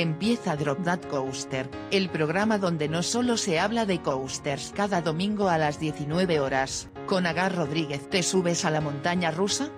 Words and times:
Empieza 0.00 0.56
Drop 0.56 0.82
That 0.82 1.04
Coaster, 1.10 1.68
el 1.90 2.08
programa 2.08 2.56
donde 2.56 2.88
no 2.88 3.02
solo 3.02 3.36
se 3.36 3.60
habla 3.60 3.84
de 3.84 4.00
coasters 4.00 4.72
cada 4.74 5.02
domingo 5.02 5.50
a 5.50 5.58
las 5.58 5.78
19 5.78 6.40
horas. 6.40 6.88
Con 7.04 7.26
Agar 7.26 7.54
Rodríguez, 7.54 8.08
¿te 8.08 8.22
subes 8.22 8.64
a 8.64 8.70
la 8.70 8.80
montaña 8.80 9.30
rusa? 9.30 9.68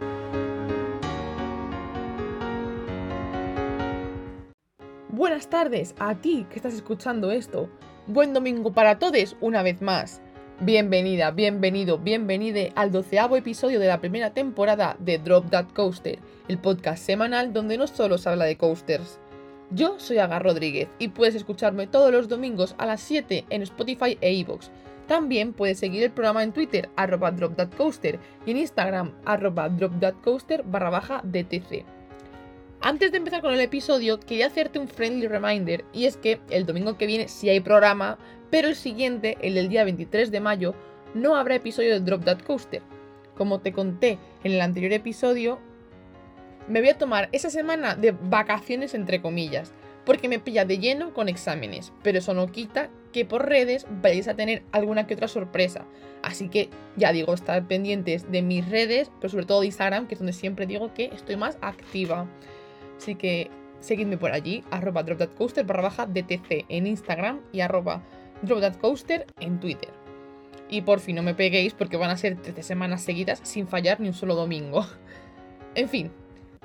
Buenas 5.08 5.50
tardes 5.50 5.96
a 5.98 6.14
ti 6.14 6.46
que 6.48 6.54
estás 6.54 6.74
escuchando 6.74 7.32
esto. 7.32 7.68
Buen 8.06 8.32
domingo 8.32 8.72
para 8.72 9.00
todos 9.00 9.36
una 9.40 9.64
vez 9.64 9.82
más. 9.82 10.22
Bienvenida, 10.60 11.32
bienvenido, 11.32 11.98
bienvenide 11.98 12.72
al 12.76 12.92
doceavo 12.92 13.36
episodio 13.36 13.80
de 13.80 13.88
la 13.88 14.00
primera 14.00 14.32
temporada 14.32 14.94
de 15.00 15.18
Drop 15.18 15.50
That 15.50 15.72
Coaster, 15.74 16.20
el 16.46 16.58
podcast 16.58 17.02
semanal 17.04 17.52
donde 17.52 17.76
no 17.76 17.88
solo 17.88 18.18
se 18.18 18.28
habla 18.28 18.44
de 18.44 18.56
coasters, 18.56 19.18
yo 19.74 19.98
soy 19.98 20.18
Agar 20.18 20.42
Rodríguez 20.42 20.88
y 20.98 21.08
puedes 21.08 21.34
escucharme 21.34 21.86
todos 21.86 22.12
los 22.12 22.28
domingos 22.28 22.74
a 22.78 22.86
las 22.86 23.00
7 23.00 23.46
en 23.50 23.62
Spotify 23.62 24.18
e 24.20 24.32
iVoox. 24.34 24.70
También 25.06 25.52
puedes 25.52 25.78
seguir 25.78 26.02
el 26.02 26.10
programa 26.10 26.42
en 26.42 26.52
Twitter, 26.52 26.88
arroba 26.96 27.30
dropthatcoaster, 27.32 28.18
y 28.46 28.52
en 28.52 28.56
Instagram, 28.58 29.12
arroba 29.24 29.68
dropthatcoaster 29.68 30.62
barra 30.62 30.90
baja 30.90 31.22
DTC. 31.24 31.84
Antes 32.80 33.12
de 33.12 33.18
empezar 33.18 33.42
con 33.42 33.52
el 33.52 33.60
episodio, 33.60 34.18
quería 34.20 34.46
hacerte 34.46 34.78
un 34.78 34.88
friendly 34.88 35.26
reminder, 35.26 35.84
y 35.92 36.06
es 36.06 36.16
que 36.16 36.40
el 36.50 36.66
domingo 36.66 36.96
que 36.96 37.06
viene 37.06 37.28
sí 37.28 37.48
hay 37.48 37.60
programa, 37.60 38.18
pero 38.50 38.68
el 38.68 38.76
siguiente, 38.76 39.38
el 39.40 39.54
del 39.54 39.68
día 39.68 39.84
23 39.84 40.30
de 40.30 40.40
mayo, 40.40 40.74
no 41.14 41.36
habrá 41.36 41.56
episodio 41.56 41.90
de 41.90 42.00
Drop 42.00 42.24
That 42.24 42.42
Coaster. 42.42 42.82
Como 43.36 43.60
te 43.60 43.72
conté 43.72 44.18
en 44.44 44.52
el 44.52 44.60
anterior 44.60 44.92
episodio, 44.92 45.58
me 46.68 46.80
voy 46.80 46.90
a 46.90 46.98
tomar 46.98 47.28
esa 47.32 47.50
semana 47.50 47.94
de 47.94 48.12
vacaciones 48.12 48.94
entre 48.94 49.20
comillas, 49.20 49.72
porque 50.04 50.28
me 50.28 50.38
pilla 50.38 50.64
de 50.64 50.78
lleno 50.78 51.12
con 51.14 51.28
exámenes, 51.28 51.92
pero 52.02 52.18
eso 52.18 52.34
no 52.34 52.48
quita 52.48 52.90
que 53.12 53.24
por 53.24 53.46
redes 53.46 53.86
vayáis 54.02 54.28
a 54.28 54.34
tener 54.34 54.62
alguna 54.72 55.06
que 55.06 55.14
otra 55.14 55.28
sorpresa. 55.28 55.84
Así 56.22 56.48
que 56.48 56.70
ya 56.96 57.12
digo, 57.12 57.34
estar 57.34 57.66
pendientes 57.66 58.30
de 58.30 58.42
mis 58.42 58.68
redes, 58.68 59.10
pero 59.20 59.28
sobre 59.28 59.46
todo 59.46 59.60
de 59.60 59.66
Instagram, 59.66 60.06
que 60.06 60.14
es 60.14 60.20
donde 60.20 60.32
siempre 60.32 60.66
digo 60.66 60.94
que 60.94 61.06
estoy 61.06 61.36
más 61.36 61.58
activa. 61.60 62.26
Así 62.96 63.14
que 63.14 63.50
seguidme 63.80 64.16
por 64.16 64.32
allí, 64.32 64.64
arroba 64.70 65.04
en 66.68 66.86
Instagram 66.86 67.40
y 67.52 67.60
arroba 67.60 68.02
en 69.40 69.60
Twitter. 69.60 69.90
Y 70.68 70.80
por 70.80 71.00
fin 71.00 71.16
no 71.16 71.22
me 71.22 71.34
peguéis 71.34 71.74
porque 71.74 71.96
van 71.96 72.10
a 72.10 72.16
ser 72.16 72.40
13 72.40 72.62
semanas 72.62 73.02
seguidas 73.02 73.40
sin 73.42 73.68
fallar 73.68 74.00
ni 74.00 74.08
un 74.08 74.14
solo 74.14 74.34
domingo. 74.34 74.86
En 75.74 75.88
fin, 75.88 76.12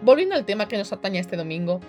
Volviendo 0.01 0.35
al 0.35 0.45
tema 0.45 0.67
que 0.67 0.77
nos 0.77 0.93
atañe 0.93 1.17
este 1.17 1.37
domingo, 1.37 1.79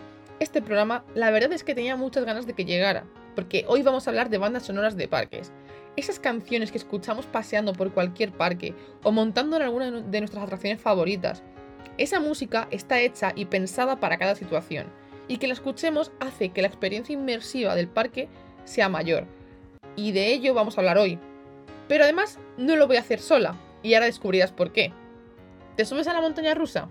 este 0.41 0.62
programa 0.62 1.05
la 1.14 1.31
verdad 1.31 1.53
es 1.53 1.62
que 1.62 1.75
tenía 1.75 1.95
muchas 1.95 2.25
ganas 2.25 2.47
de 2.47 2.55
que 2.55 2.65
llegara, 2.65 3.05
porque 3.34 3.67
hoy 3.69 3.83
vamos 3.83 4.06
a 4.06 4.11
hablar 4.11 4.31
de 4.31 4.39
bandas 4.39 4.65
sonoras 4.65 4.97
de 4.97 5.09
parques. 5.09 5.53
Esas 5.95 6.19
canciones 6.19 6.73
que 6.73 6.78
escuchamos 6.78 7.27
paseando 7.27 7.75
por 7.75 7.92
cualquier 7.92 8.33
parque 8.33 8.75
o 9.03 9.12
montando 9.12 9.56
en 9.56 9.62
alguna 9.62 9.91
de 9.91 10.20
nuestras 10.20 10.42
atracciones 10.42 10.81
favoritas. 10.81 11.42
Esa 11.98 12.19
música 12.19 12.67
está 12.70 12.98
hecha 12.98 13.33
y 13.37 13.45
pensada 13.45 14.00
para 14.00 14.17
cada 14.17 14.37
situación, 14.37 14.87
y 15.27 15.37
que 15.37 15.48
la 15.48 15.53
escuchemos 15.53 16.11
hace 16.19 16.48
que 16.48 16.62
la 16.62 16.69
experiencia 16.69 17.12
inmersiva 17.12 17.75
del 17.75 17.89
parque 17.89 18.28
sea 18.65 18.89
mayor. 18.89 19.27
Y 19.97 20.12
de 20.12 20.33
ello 20.33 20.55
vamos 20.55 20.78
a 20.78 20.81
hablar 20.81 20.97
hoy. 20.97 21.19
Pero 21.89 22.05
además 22.05 22.39
no 22.56 22.77
lo 22.77 22.87
voy 22.87 22.97
a 22.97 23.00
hacer 23.00 23.20
sola, 23.20 23.56
y 23.83 23.93
ahora 23.93 24.06
descubrirás 24.06 24.53
por 24.53 24.72
qué. 24.72 24.95
¿Te 25.77 25.84
subes 25.84 26.09
a 26.09 26.15
la 26.15 26.22
montaña 26.22 26.55
rusa? 26.55 26.89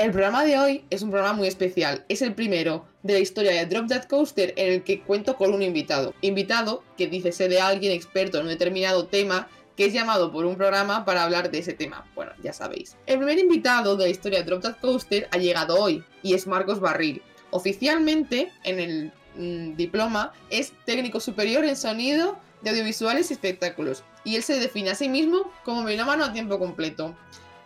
El 0.00 0.12
programa 0.12 0.46
de 0.46 0.58
hoy 0.58 0.84
es 0.88 1.02
un 1.02 1.10
programa 1.10 1.36
muy 1.36 1.46
especial. 1.46 2.06
Es 2.08 2.22
el 2.22 2.34
primero 2.34 2.86
de 3.02 3.12
la 3.12 3.18
historia 3.18 3.50
de 3.50 3.66
Drop 3.66 3.86
That 3.86 4.04
Coaster 4.04 4.54
en 4.56 4.72
el 4.72 4.82
que 4.82 5.02
cuento 5.02 5.36
con 5.36 5.52
un 5.52 5.60
invitado. 5.60 6.14
Invitado 6.22 6.82
que 6.96 7.06
dice 7.06 7.32
ser 7.32 7.50
de 7.50 7.60
alguien 7.60 7.92
experto 7.92 8.38
en 8.38 8.44
un 8.44 8.48
determinado 8.48 9.08
tema 9.08 9.50
que 9.76 9.84
es 9.84 9.92
llamado 9.92 10.32
por 10.32 10.46
un 10.46 10.56
programa 10.56 11.04
para 11.04 11.22
hablar 11.22 11.50
de 11.50 11.58
ese 11.58 11.74
tema. 11.74 12.06
Bueno, 12.14 12.32
ya 12.42 12.54
sabéis. 12.54 12.96
El 13.04 13.18
primer 13.18 13.38
invitado 13.38 13.94
de 13.94 14.04
la 14.04 14.10
historia 14.10 14.38
de 14.38 14.46
Drop 14.46 14.62
That 14.62 14.80
Coaster 14.80 15.28
ha 15.32 15.36
llegado 15.36 15.78
hoy 15.78 16.02
y 16.22 16.32
es 16.32 16.46
Marcos 16.46 16.80
Barril. 16.80 17.20
Oficialmente, 17.50 18.50
en 18.64 18.80
el 18.80 19.12
mm, 19.36 19.76
diploma, 19.76 20.32
es 20.48 20.72
técnico 20.86 21.20
superior 21.20 21.62
en 21.66 21.76
sonido 21.76 22.38
de 22.62 22.70
audiovisuales 22.70 23.28
y 23.30 23.34
espectáculos. 23.34 24.02
Y 24.24 24.36
él 24.36 24.42
se 24.44 24.58
define 24.58 24.88
a 24.88 24.94
sí 24.94 25.10
mismo 25.10 25.52
como 25.62 25.82
melómano 25.82 26.24
a 26.24 26.32
tiempo 26.32 26.58
completo. 26.58 27.14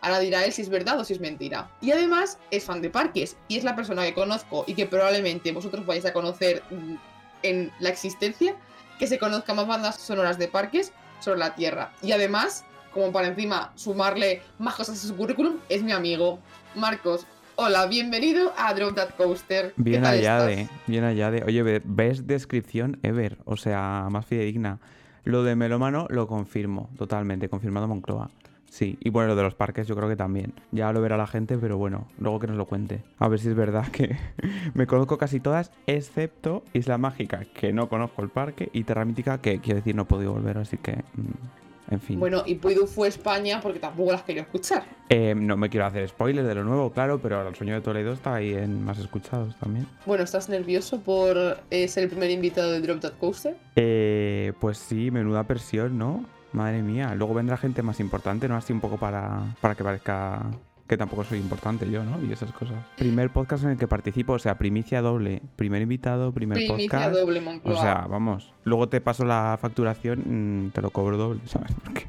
Ahora 0.04 0.18
dirá 0.18 0.44
él 0.44 0.52
si 0.52 0.60
es 0.60 0.68
verdad 0.68 1.00
o 1.00 1.04
si 1.04 1.14
es 1.14 1.20
mentira. 1.20 1.70
Y 1.80 1.90
además 1.90 2.38
es 2.50 2.64
fan 2.64 2.82
de 2.82 2.90
parques 2.90 3.38
y 3.48 3.56
es 3.56 3.64
la 3.64 3.74
persona 3.74 4.04
que 4.04 4.12
conozco 4.12 4.64
y 4.66 4.74
que 4.74 4.84
probablemente 4.84 5.50
vosotros 5.50 5.86
vais 5.86 6.04
a 6.04 6.12
conocer 6.12 6.62
mm, 6.70 6.94
en 7.42 7.72
la 7.80 7.88
existencia, 7.88 8.54
que 8.98 9.06
se 9.06 9.18
conozca 9.18 9.54
más 9.54 9.66
bandas 9.66 9.96
sonoras 9.96 10.38
de 10.38 10.46
parques 10.46 10.92
sobre 11.20 11.38
la 11.38 11.54
Tierra. 11.54 11.90
Y 12.02 12.12
además, 12.12 12.66
como 12.92 13.12
para 13.12 13.28
encima 13.28 13.72
sumarle 13.76 14.42
más 14.58 14.74
cosas 14.74 15.02
a 15.02 15.08
su 15.08 15.16
currículum, 15.16 15.56
es 15.70 15.82
mi 15.82 15.92
amigo 15.92 16.38
Marcos. 16.74 17.26
Hola, 17.56 17.86
bienvenido 17.86 18.52
a 18.58 18.74
Drop 18.74 18.94
That 18.96 19.14
Coaster. 19.16 19.72
Bien 19.76 20.04
allá 20.04 20.44
de, 20.44 20.68
bien 20.86 21.04
allá 21.04 21.30
de. 21.30 21.44
Oye, 21.44 21.80
ves 21.82 22.26
descripción 22.26 22.98
ever, 23.02 23.38
o 23.46 23.56
sea, 23.56 24.08
más 24.10 24.26
fidedigna. 24.26 24.80
Lo 25.22 25.44
de 25.44 25.56
melómano 25.56 26.06
lo 26.10 26.26
confirmo, 26.26 26.90
totalmente, 26.98 27.48
confirmado 27.48 27.88
Moncloa. 27.88 28.30
Sí, 28.74 28.98
y 28.98 29.10
bueno, 29.10 29.28
lo 29.28 29.36
de 29.36 29.44
los 29.44 29.54
parques 29.54 29.86
yo 29.86 29.94
creo 29.94 30.08
que 30.08 30.16
también. 30.16 30.52
Ya 30.72 30.92
lo 30.92 31.00
verá 31.00 31.16
la 31.16 31.28
gente, 31.28 31.56
pero 31.56 31.78
bueno, 31.78 32.08
luego 32.18 32.40
que 32.40 32.48
nos 32.48 32.56
lo 32.56 32.66
cuente. 32.66 33.02
A 33.20 33.28
ver 33.28 33.38
si 33.38 33.46
es 33.46 33.54
verdad 33.54 33.86
que 33.86 34.16
me 34.74 34.88
conozco 34.88 35.16
casi 35.16 35.38
todas, 35.38 35.70
excepto 35.86 36.64
Isla 36.72 36.98
Mágica, 36.98 37.44
que 37.54 37.72
no 37.72 37.88
conozco 37.88 38.22
el 38.22 38.30
parque, 38.30 38.70
y 38.72 38.82
Terra 38.82 39.04
Mítica, 39.04 39.40
que 39.40 39.60
quiero 39.60 39.76
decir 39.76 39.94
no 39.94 40.02
he 40.02 40.06
podido 40.06 40.32
volver, 40.32 40.58
así 40.58 40.76
que... 40.76 40.94
Mm, 41.14 41.92
en 41.92 42.00
fin. 42.00 42.18
Bueno, 42.18 42.42
y 42.46 42.56
Puidu 42.56 42.86
fue 42.86 43.06
España 43.06 43.60
porque 43.62 43.78
tampoco 43.78 44.10
las 44.10 44.22
quería 44.22 44.42
escuchar. 44.42 44.84
Eh, 45.08 45.34
no 45.36 45.56
me 45.56 45.68
quiero 45.68 45.86
hacer 45.86 46.08
spoilers 46.08 46.48
de 46.48 46.54
lo 46.56 46.64
nuevo, 46.64 46.90
claro, 46.90 47.20
pero 47.20 47.46
El 47.46 47.54
sueño 47.54 47.74
de 47.74 47.80
Toledo 47.82 48.14
está 48.14 48.34
ahí 48.34 48.54
en 48.54 48.82
más 48.84 48.98
escuchados 48.98 49.54
también. 49.60 49.86
Bueno, 50.04 50.24
¿estás 50.24 50.48
nervioso 50.48 50.98
por 50.98 51.36
eh, 51.70 51.86
ser 51.86 52.04
el 52.04 52.08
primer 52.08 52.30
invitado 52.30 52.72
de 52.72 52.80
Drop 52.80 53.00
That 53.00 53.12
Coaster? 53.20 53.54
Eh, 53.76 54.52
pues 54.58 54.78
sí, 54.78 55.12
menuda 55.12 55.44
presión, 55.44 55.96
¿no? 55.96 56.24
Madre 56.54 56.82
mía, 56.82 57.14
luego 57.16 57.34
vendrá 57.34 57.56
gente 57.56 57.82
más 57.82 57.98
importante, 57.98 58.48
¿no? 58.48 58.56
Así 58.56 58.72
un 58.72 58.80
poco 58.80 58.96
para, 58.96 59.56
para 59.60 59.74
que 59.74 59.82
parezca 59.82 60.50
que 60.86 60.96
tampoco 60.96 61.24
soy 61.24 61.38
importante 61.38 61.90
yo, 61.90 62.04
¿no? 62.04 62.24
Y 62.24 62.32
esas 62.32 62.52
cosas. 62.52 62.76
Primer 62.96 63.30
podcast 63.30 63.64
en 63.64 63.70
el 63.70 63.76
que 63.76 63.88
participo, 63.88 64.34
o 64.34 64.38
sea, 64.38 64.56
primicia 64.56 65.02
doble. 65.02 65.42
Primer 65.56 65.82
invitado, 65.82 66.32
primer 66.32 66.58
primicia 66.58 67.10
doble, 67.10 67.40
Moncloa. 67.40 67.76
O 67.76 67.80
sea, 67.82 68.06
vamos. 68.08 68.52
Luego 68.62 68.88
te 68.88 69.00
paso 69.00 69.24
la 69.24 69.58
facturación, 69.60 70.66
mm, 70.66 70.70
te 70.70 70.80
lo 70.80 70.90
cobro 70.90 71.16
doble, 71.16 71.40
¿sabes? 71.46 71.72
Porque 71.82 72.06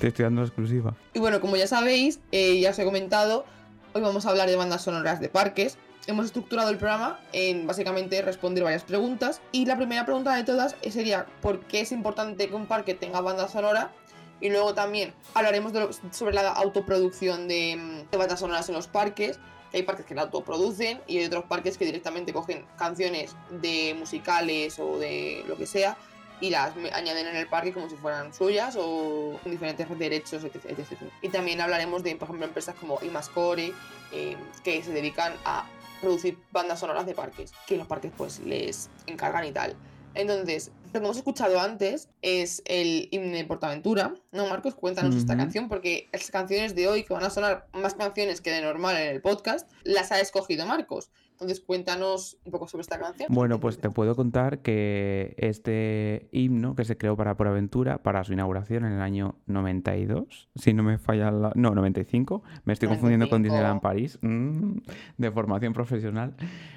te 0.00 0.08
estoy 0.08 0.22
dando 0.22 0.40
la 0.40 0.46
exclusiva. 0.46 0.94
Y 1.12 1.18
bueno, 1.18 1.40
como 1.40 1.56
ya 1.56 1.66
sabéis, 1.66 2.20
eh, 2.32 2.60
ya 2.60 2.70
os 2.70 2.78
he 2.78 2.86
comentado, 2.86 3.44
hoy 3.92 4.00
vamos 4.00 4.24
a 4.24 4.30
hablar 4.30 4.48
de 4.48 4.56
bandas 4.56 4.80
sonoras 4.80 5.20
de 5.20 5.28
parques 5.28 5.76
hemos 6.08 6.24
estructurado 6.24 6.70
el 6.70 6.78
programa 6.78 7.20
en 7.32 7.66
básicamente 7.66 8.20
responder 8.22 8.64
varias 8.64 8.82
preguntas. 8.82 9.40
Y 9.52 9.66
la 9.66 9.76
primera 9.76 10.04
pregunta 10.04 10.34
de 10.34 10.42
todas 10.42 10.74
sería: 10.90 11.26
¿por 11.40 11.60
qué 11.60 11.82
es 11.82 11.92
importante 11.92 12.48
que 12.48 12.54
un 12.54 12.66
parque 12.66 12.94
tenga 12.94 13.20
banda 13.20 13.46
sonora? 13.48 13.92
Y 14.40 14.50
luego 14.50 14.74
también 14.74 15.14
hablaremos 15.34 15.72
sobre 16.10 16.34
la 16.34 16.48
autoproducción 16.48 17.46
de, 17.46 18.06
bandas 18.10 18.40
sonoras 18.40 18.68
en 18.68 18.74
los 18.74 18.86
parques. 18.86 19.38
hay 19.72 19.82
parques 19.82 20.06
que 20.06 20.14
la 20.14 20.22
autoproducen 20.22 21.00
y 21.06 21.18
hay 21.18 21.26
otros 21.26 21.44
parques 21.44 21.76
que 21.76 21.84
directamente 21.84 22.32
cogen 22.32 22.64
canciones 22.78 23.36
de 23.50 23.94
musicales 23.98 24.78
o 24.78 24.98
de 24.98 25.44
lo 25.46 25.56
que 25.56 25.66
sea 25.66 25.96
y 26.40 26.50
las 26.50 26.72
añaden 26.92 27.26
en 27.26 27.36
el 27.36 27.48
parque 27.48 27.72
como 27.72 27.90
si 27.90 27.96
fueran 27.96 28.32
suyas 28.32 28.76
o 28.78 29.38
con 29.42 29.50
diferentes 29.50 29.86
derechos, 29.98 30.44
etc, 30.44 30.86
Y 31.20 31.30
también 31.30 31.60
hablaremos 31.60 32.04
de, 32.04 32.14
por 32.14 32.28
ejemplo, 32.28 32.46
empresas 32.46 32.76
como 32.76 33.00
Imascore, 33.02 33.72
eh, 34.12 34.36
que 34.62 34.82
se 34.84 34.92
dedican 34.92 35.32
a 35.44 35.66
producir 35.98 36.38
bandas 36.50 36.80
sonoras 36.80 37.06
de 37.06 37.14
parques, 37.14 37.52
que 37.66 37.76
los 37.76 37.86
parques 37.86 38.12
pues 38.16 38.40
les 38.40 38.90
encargan 39.06 39.44
y 39.44 39.52
tal. 39.52 39.76
Entonces, 40.14 40.72
lo 40.86 40.92
que 40.92 40.98
hemos 40.98 41.16
escuchado 41.16 41.60
antes 41.60 42.08
es 42.22 42.62
el 42.64 43.08
himno 43.10 43.36
de 43.36 43.44
Portaventura, 43.44 44.14
¿no, 44.32 44.46
Marcos? 44.46 44.74
Cuéntanos 44.74 45.14
esta 45.14 45.36
canción, 45.36 45.68
porque 45.68 46.08
estas 46.12 46.30
canciones 46.30 46.74
de 46.74 46.88
hoy, 46.88 47.04
que 47.04 47.14
van 47.14 47.24
a 47.24 47.30
sonar 47.30 47.68
más 47.72 47.94
canciones 47.94 48.40
que 48.40 48.50
de 48.50 48.62
normal 48.62 48.96
en 48.96 49.08
el 49.08 49.20
podcast, 49.20 49.70
las 49.84 50.10
ha 50.10 50.20
escogido 50.20 50.66
Marcos. 50.66 51.10
Entonces 51.38 51.60
cuéntanos 51.60 52.36
un 52.44 52.50
poco 52.50 52.66
sobre 52.66 52.82
esta 52.82 52.98
canción. 52.98 53.28
Bueno, 53.30 53.60
pues 53.60 53.78
te 53.78 53.90
puedo 53.90 54.16
contar 54.16 54.58
que 54.58 55.36
este 55.38 56.28
himno 56.32 56.74
que 56.74 56.84
se 56.84 56.96
creó 56.98 57.16
para 57.16 57.36
Por 57.36 57.46
Aventura, 57.46 58.02
para 58.02 58.24
su 58.24 58.32
inauguración 58.32 58.84
en 58.84 58.94
el 58.94 59.00
año 59.00 59.36
92, 59.46 60.48
si 60.56 60.74
no 60.74 60.82
me 60.82 60.98
falla 60.98 61.30
la... 61.30 61.52
No, 61.54 61.76
95, 61.76 62.42
me 62.64 62.72
estoy 62.72 62.88
confundiendo 62.88 63.28
con 63.28 63.44
Disneyland 63.44 63.80
París, 63.80 64.18
mm, 64.20 64.78
de 65.16 65.30
formación 65.30 65.74
profesional. 65.74 66.34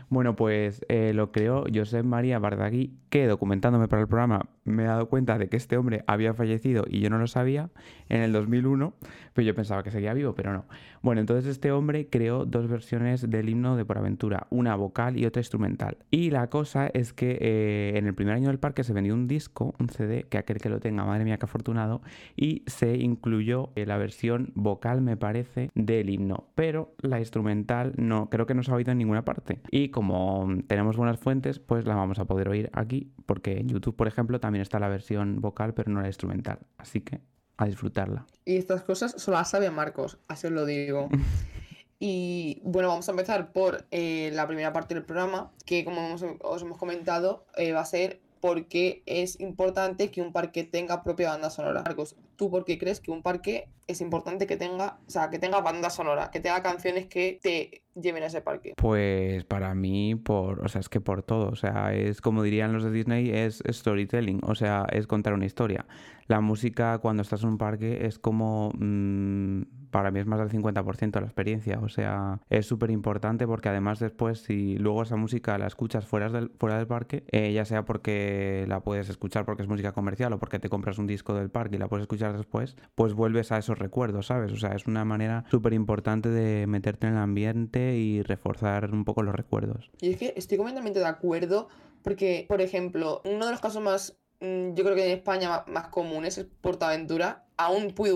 Bueno, 0.09 0.35
pues 0.35 0.85
eh, 0.89 1.13
lo 1.15 1.31
creó 1.31 1.63
Josep 1.73 2.05
María 2.05 2.37
Bardagui, 2.37 2.99
que 3.09 3.25
documentándome 3.25 3.87
para 3.87 4.03
el 4.03 4.07
programa 4.07 4.47
me 4.63 4.83
he 4.83 4.85
dado 4.85 5.09
cuenta 5.09 5.37
de 5.37 5.49
que 5.49 5.57
este 5.57 5.77
hombre 5.77 6.03
había 6.07 6.33
fallecido 6.33 6.85
y 6.87 6.99
yo 6.99 7.09
no 7.09 7.17
lo 7.17 7.27
sabía 7.27 7.69
en 8.09 8.21
el 8.21 8.31
2001, 8.31 8.93
pero 9.33 9.45
yo 9.45 9.55
pensaba 9.55 9.83
que 9.83 9.91
seguía 9.91 10.13
vivo, 10.13 10.35
pero 10.35 10.53
no. 10.53 10.65
Bueno, 11.01 11.21
entonces 11.21 11.49
este 11.49 11.71
hombre 11.71 12.07
creó 12.09 12.45
dos 12.45 12.67
versiones 12.67 13.27
del 13.29 13.49
himno 13.49 13.75
de 13.75 13.85
Por 13.85 13.97
Aventura, 13.97 14.47
una 14.49 14.75
vocal 14.75 15.17
y 15.17 15.25
otra 15.25 15.39
instrumental. 15.39 15.97
Y 16.11 16.29
la 16.29 16.49
cosa 16.49 16.87
es 16.87 17.13
que 17.13 17.37
eh, 17.41 17.97
en 17.97 18.05
el 18.05 18.13
primer 18.13 18.35
año 18.35 18.49
del 18.49 18.59
parque 18.59 18.83
se 18.83 18.93
vendió 18.93 19.13
un 19.13 19.27
disco, 19.27 19.73
un 19.79 19.89
CD, 19.89 20.25
que 20.29 20.37
aquel 20.37 20.57
que 20.59 20.69
lo 20.69 20.79
tenga, 20.79 21.05
madre 21.05 21.25
mía, 21.25 21.37
que 21.37 21.45
afortunado, 21.45 22.01
y 22.35 22.63
se 22.67 22.97
incluyó 22.97 23.71
eh, 23.75 23.85
la 23.85 23.97
versión 23.97 24.51
vocal, 24.53 25.01
me 25.01 25.17
parece, 25.17 25.71
del 25.73 26.09
himno, 26.09 26.49
pero 26.53 26.93
la 27.01 27.19
instrumental 27.19 27.93
no, 27.97 28.29
creo 28.29 28.45
que 28.45 28.53
no 28.53 28.61
se 28.61 28.71
ha 28.71 28.75
oído 28.75 28.91
en 28.91 28.99
ninguna 28.99 29.25
parte. 29.25 29.59
Y 29.71 29.89
como 29.89 30.47
tenemos 30.67 30.97
buenas 30.97 31.19
fuentes, 31.19 31.59
pues 31.59 31.85
la 31.85 31.95
vamos 31.95 32.19
a 32.19 32.25
poder 32.25 32.49
oír 32.49 32.69
aquí, 32.73 33.11
porque 33.25 33.57
en 33.57 33.69
YouTube, 33.69 33.95
por 33.95 34.07
ejemplo, 34.07 34.39
también 34.39 34.50
está 34.59 34.79
la 34.79 34.89
versión 34.89 35.39
vocal, 35.39 35.73
pero 35.73 35.89
no 35.91 36.01
la 36.01 36.07
instrumental. 36.07 36.59
Así 36.77 37.01
que 37.01 37.21
a 37.57 37.65
disfrutarla. 37.65 38.25
Y 38.43 38.57
estas 38.57 38.81
cosas 38.83 39.13
solo 39.17 39.37
las 39.37 39.49
sabe 39.49 39.69
Marcos, 39.71 40.17
así 40.27 40.47
os 40.47 40.53
lo 40.53 40.65
digo. 40.65 41.09
Y 42.03 42.59
bueno, 42.63 42.87
vamos 42.87 43.07
a 43.07 43.11
empezar 43.11 43.51
por 43.51 43.85
eh, 43.91 44.31
la 44.33 44.47
primera 44.47 44.73
parte 44.73 44.95
del 44.95 45.03
programa, 45.03 45.51
que 45.67 45.85
como 45.85 46.15
os 46.15 46.61
hemos 46.63 46.79
comentado, 46.79 47.45
eh, 47.55 47.73
va 47.73 47.81
a 47.81 47.85
ser 47.85 48.19
porque 48.41 49.03
es 49.05 49.39
importante 49.39 50.11
que 50.11 50.21
un 50.21 50.33
parque 50.33 50.63
tenga 50.63 51.03
propia 51.03 51.29
banda 51.29 51.49
sonora. 51.49 51.83
Marcos, 51.83 52.15
¿tú 52.35 52.49
por 52.49 52.65
qué 52.65 52.77
crees 52.77 52.99
que 52.99 53.11
un 53.11 53.21
parque 53.21 53.69
es 53.87 54.01
importante 54.01 54.47
que 54.47 54.57
tenga, 54.57 54.99
o 55.07 55.11
sea, 55.11 55.29
que 55.29 55.39
tenga 55.39 55.61
banda 55.61 55.89
sonora, 55.89 56.31
que 56.31 56.39
tenga 56.39 56.63
canciones 56.63 57.05
que 57.05 57.39
te 57.41 57.83
lleven 57.93 58.23
a 58.23 58.25
ese 58.25 58.41
parque? 58.41 58.73
Pues 58.75 59.43
para 59.45 59.75
mí, 59.75 60.15
por, 60.15 60.65
o 60.65 60.67
sea, 60.67 60.81
es 60.81 60.89
que 60.89 60.99
por 60.99 61.21
todo, 61.23 61.49
o 61.49 61.55
sea, 61.55 61.93
es 61.93 62.19
como 62.19 62.41
dirían 62.41 62.73
los 62.73 62.83
de 62.83 62.91
Disney, 62.91 63.29
es 63.29 63.63
storytelling, 63.69 64.41
o 64.43 64.55
sea, 64.55 64.85
es 64.91 65.05
contar 65.05 65.33
una 65.33 65.45
historia. 65.45 65.85
La 66.27 66.41
música 66.41 66.97
cuando 66.97 67.21
estás 67.21 67.43
en 67.43 67.49
un 67.49 67.57
parque 67.57 68.05
es 68.05 68.19
como... 68.19 68.71
Mmm, 68.73 69.80
para 69.91 70.11
mí 70.11 70.19
es 70.19 70.25
más 70.25 70.39
del 70.39 70.49
50% 70.49 71.11
de 71.11 71.21
la 71.21 71.27
experiencia. 71.27 71.79
O 71.79 71.89
sea, 71.89 72.39
es 72.49 72.65
súper 72.65 72.91
importante 72.91 73.45
porque 73.45 73.69
además 73.69 73.99
después 73.99 74.39
si 74.39 74.77
luego 74.77 75.03
esa 75.03 75.15
música 75.15 75.57
la 75.57 75.67
escuchas 75.67 76.05
fuera 76.05 76.29
del, 76.29 76.51
fuera 76.57 76.77
del 76.77 76.87
parque, 76.87 77.23
eh, 77.31 77.53
ya 77.53 77.65
sea 77.65 77.85
porque 77.85 78.65
la 78.67 78.81
puedes 78.81 79.09
escuchar 79.09 79.45
porque 79.45 79.63
es 79.63 79.69
música 79.69 79.91
comercial 79.91 80.33
o 80.33 80.39
porque 80.39 80.59
te 80.59 80.69
compras 80.69 80.97
un 80.97 81.07
disco 81.07 81.33
del 81.33 81.49
parque 81.49 81.75
y 81.75 81.79
la 81.79 81.87
puedes 81.87 82.03
escuchar 82.03 82.35
después, 82.35 82.75
pues 82.95 83.13
vuelves 83.13 83.51
a 83.51 83.57
esos 83.57 83.77
recuerdos, 83.77 84.27
¿sabes? 84.27 84.51
O 84.51 84.57
sea, 84.57 84.71
es 84.71 84.87
una 84.87 85.05
manera 85.05 85.45
súper 85.51 85.73
importante 85.73 86.29
de 86.29 86.65
meterte 86.67 87.07
en 87.07 87.13
el 87.13 87.19
ambiente 87.19 87.97
y 87.97 88.23
reforzar 88.23 88.91
un 88.91 89.05
poco 89.05 89.23
los 89.23 89.35
recuerdos. 89.35 89.91
Y 89.99 90.11
es 90.11 90.17
que 90.17 90.33
estoy 90.37 90.57
completamente 90.57 90.99
de 90.99 91.05
acuerdo 91.05 91.67
porque, 92.03 92.45
por 92.47 92.61
ejemplo, 92.61 93.21
uno 93.25 93.45
de 93.45 93.51
los 93.51 93.61
casos 93.61 93.81
más 93.81 94.20
yo 94.41 94.83
creo 94.83 94.95
que 94.95 95.05
en 95.05 95.17
España 95.17 95.63
más 95.67 95.87
comunes 95.87 96.37
es 96.37 96.47
Portaventura 96.61 97.45
aún 97.57 97.93
Puy 97.93 98.11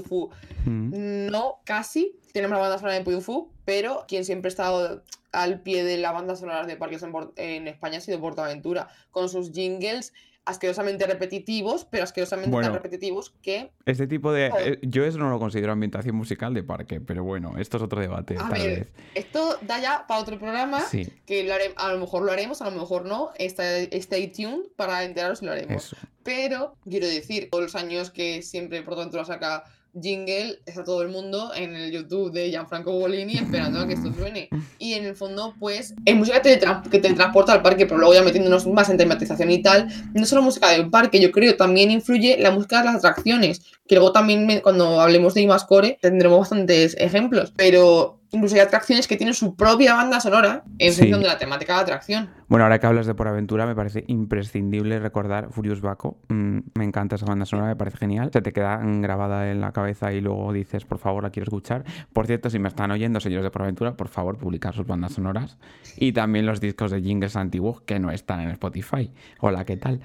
mm. 0.65 1.27
no 1.29 1.59
casi 1.63 2.19
tenemos 2.33 2.55
la 2.55 2.61
banda 2.61 2.77
sonora 2.77 2.95
de 2.95 3.03
Puy 3.03 3.19
pero 3.63 4.05
quien 4.07 4.25
siempre 4.25 4.47
ha 4.47 4.49
estado 4.49 5.03
al 5.35 5.61
pie 5.61 5.83
de 5.83 5.97
la 5.97 6.11
banda 6.11 6.35
sonora 6.35 6.65
de 6.65 6.77
parques 6.77 7.03
en, 7.35 7.67
España 7.67 7.97
ha 7.97 8.01
sido 8.01 8.19
Portaventura, 8.19 8.87
con 9.11 9.29
sus 9.29 9.51
jingles 9.51 10.13
asquerosamente 10.45 11.05
repetitivos, 11.07 11.85
pero 11.85 12.03
asquerosamente 12.03 12.55
tan 12.55 12.73
repetitivos 12.73 13.33
que... 13.41 13.71
Este 13.85 14.07
tipo 14.07 14.31
de... 14.31 14.51
Eh, 14.59 14.79
yo 14.83 15.03
eso 15.03 15.17
no 15.17 15.29
lo 15.29 15.39
considero 15.39 15.71
ambientación 15.71 16.15
musical 16.15 16.53
de 16.53 16.63
parque, 16.63 17.01
pero 17.01 17.23
bueno, 17.23 17.57
esto 17.57 17.77
es 17.77 17.83
otro 17.83 17.99
debate. 17.99 18.35
A 18.39 18.49
ver, 18.49 18.87
esto 19.15 19.57
da 19.61 19.79
ya 19.81 20.05
para 20.07 20.21
otro 20.21 20.37
programa, 20.37 20.83
que 21.25 21.73
a 21.75 21.91
lo 21.91 21.99
mejor 21.99 22.23
lo 22.23 22.31
haremos, 22.31 22.61
a 22.61 22.69
lo 22.69 22.79
mejor 22.79 23.05
no, 23.05 23.31
stay, 23.39 23.89
stay 23.91 24.27
tuned 24.27 24.67
para 24.75 25.03
enteraros 25.03 25.39
si 25.39 25.45
lo 25.45 25.51
haremos. 25.51 25.95
Pero, 26.23 26.75
quiero 26.83 27.07
decir, 27.07 27.49
todos 27.51 27.63
los 27.63 27.75
años 27.75 28.11
que 28.11 28.41
siempre 28.41 28.81
por 28.81 28.95
tanto 28.95 29.17
lo 29.17 29.25
saca 29.25 29.63
jingle 30.01 30.59
está 30.65 30.83
todo 30.83 31.01
el 31.01 31.09
mundo 31.09 31.51
en 31.55 31.75
el 31.75 31.91
YouTube 31.91 32.31
de 32.31 32.49
Gianfranco 32.49 32.91
Bolini 32.91 33.37
esperando 33.37 33.79
a 33.79 33.87
que 33.87 33.93
esto 33.93 34.13
suene. 34.13 34.49
Y 34.79 34.93
en 34.93 35.05
el 35.05 35.15
fondo, 35.15 35.55
pues, 35.59 35.93
es 36.05 36.15
música 36.15 36.41
que 36.41 36.57
te, 36.57 37.13
transporta 37.13 37.53
al 37.53 37.61
parque, 37.61 37.85
pero 37.85 37.97
luego 37.97 38.13
ya 38.13 38.23
metiéndonos 38.23 38.67
más 38.67 38.89
en 38.89 38.97
tematización 38.97 39.51
y 39.51 39.61
tal, 39.61 39.87
no 40.13 40.25
solo 40.25 40.41
música 40.41 40.69
del 40.71 40.89
parque, 40.89 41.19
yo 41.19 41.31
creo 41.31 41.55
también 41.55 41.91
influye 41.91 42.37
la 42.37 42.51
música 42.51 42.79
de 42.79 42.85
las 42.85 42.95
atracciones, 42.95 43.61
que 43.87 43.95
luego 43.95 44.11
también 44.11 44.61
cuando 44.61 44.99
hablemos 44.99 45.33
de 45.33 45.41
Imascore 45.41 45.97
tendremos 46.01 46.39
bastantes 46.39 46.95
ejemplos, 46.99 47.53
pero 47.55 48.19
incluso 48.35 48.55
hay 48.55 48.61
atracciones 48.61 49.07
que 49.07 49.17
tienen 49.17 49.33
su 49.33 49.55
propia 49.55 49.95
banda 49.95 50.19
sonora 50.19 50.63
en 50.77 50.93
función 50.93 51.21
de 51.21 51.27
la 51.27 51.37
temática 51.37 51.73
de 51.73 51.77
la 51.77 51.81
atracción. 51.83 52.29
Bueno, 52.47 52.65
ahora 52.65 52.79
que 52.79 52.85
hablas 52.85 53.07
de 53.07 53.15
Por 53.15 53.27
Aventura, 53.27 53.65
me 53.65 53.75
parece 53.75 54.03
imprescindible 54.07 54.99
recordar 54.99 55.49
Furious 55.51 55.81
Baco. 55.81 56.17
Mm, 56.29 56.59
me 56.75 56.83
encanta 56.83 57.15
esa 57.15 57.25
banda 57.25 57.45
sonora, 57.45 57.69
me 57.69 57.75
parece 57.75 57.97
genial. 57.97 58.29
Se 58.31 58.41
te 58.41 58.53
queda 58.53 58.79
grabada 58.83 59.51
en 59.51 59.61
la 59.61 59.71
cabeza 59.71 60.13
y 60.13 60.21
luego 60.21 60.53
dices, 60.53 60.85
por 60.85 60.99
favor, 60.99 61.23
la 61.23 61.31
quiero 61.31 61.45
escuchar. 61.45 61.83
Por 62.13 62.27
cierto, 62.27 62.49
si 62.49 62.59
me 62.59 62.67
están 62.67 62.91
oyendo, 62.91 63.19
señores 63.19 63.43
de 63.43 63.51
Por 63.51 63.63
Aventura, 63.63 63.95
por 63.95 64.09
favor, 64.09 64.37
publicar 64.37 64.73
sus 64.73 64.85
bandas 64.85 65.13
sonoras. 65.13 65.57
Y 65.97 66.11
también 66.11 66.45
los 66.45 66.61
discos 66.61 66.91
de 66.91 67.01
jingles 67.01 67.35
antiguos 67.35 67.81
que 67.81 67.99
no 67.99 68.11
están 68.11 68.41
en 68.41 68.49
Spotify. 68.51 69.11
Hola, 69.39 69.65
¿qué 69.65 69.77
tal? 69.77 70.01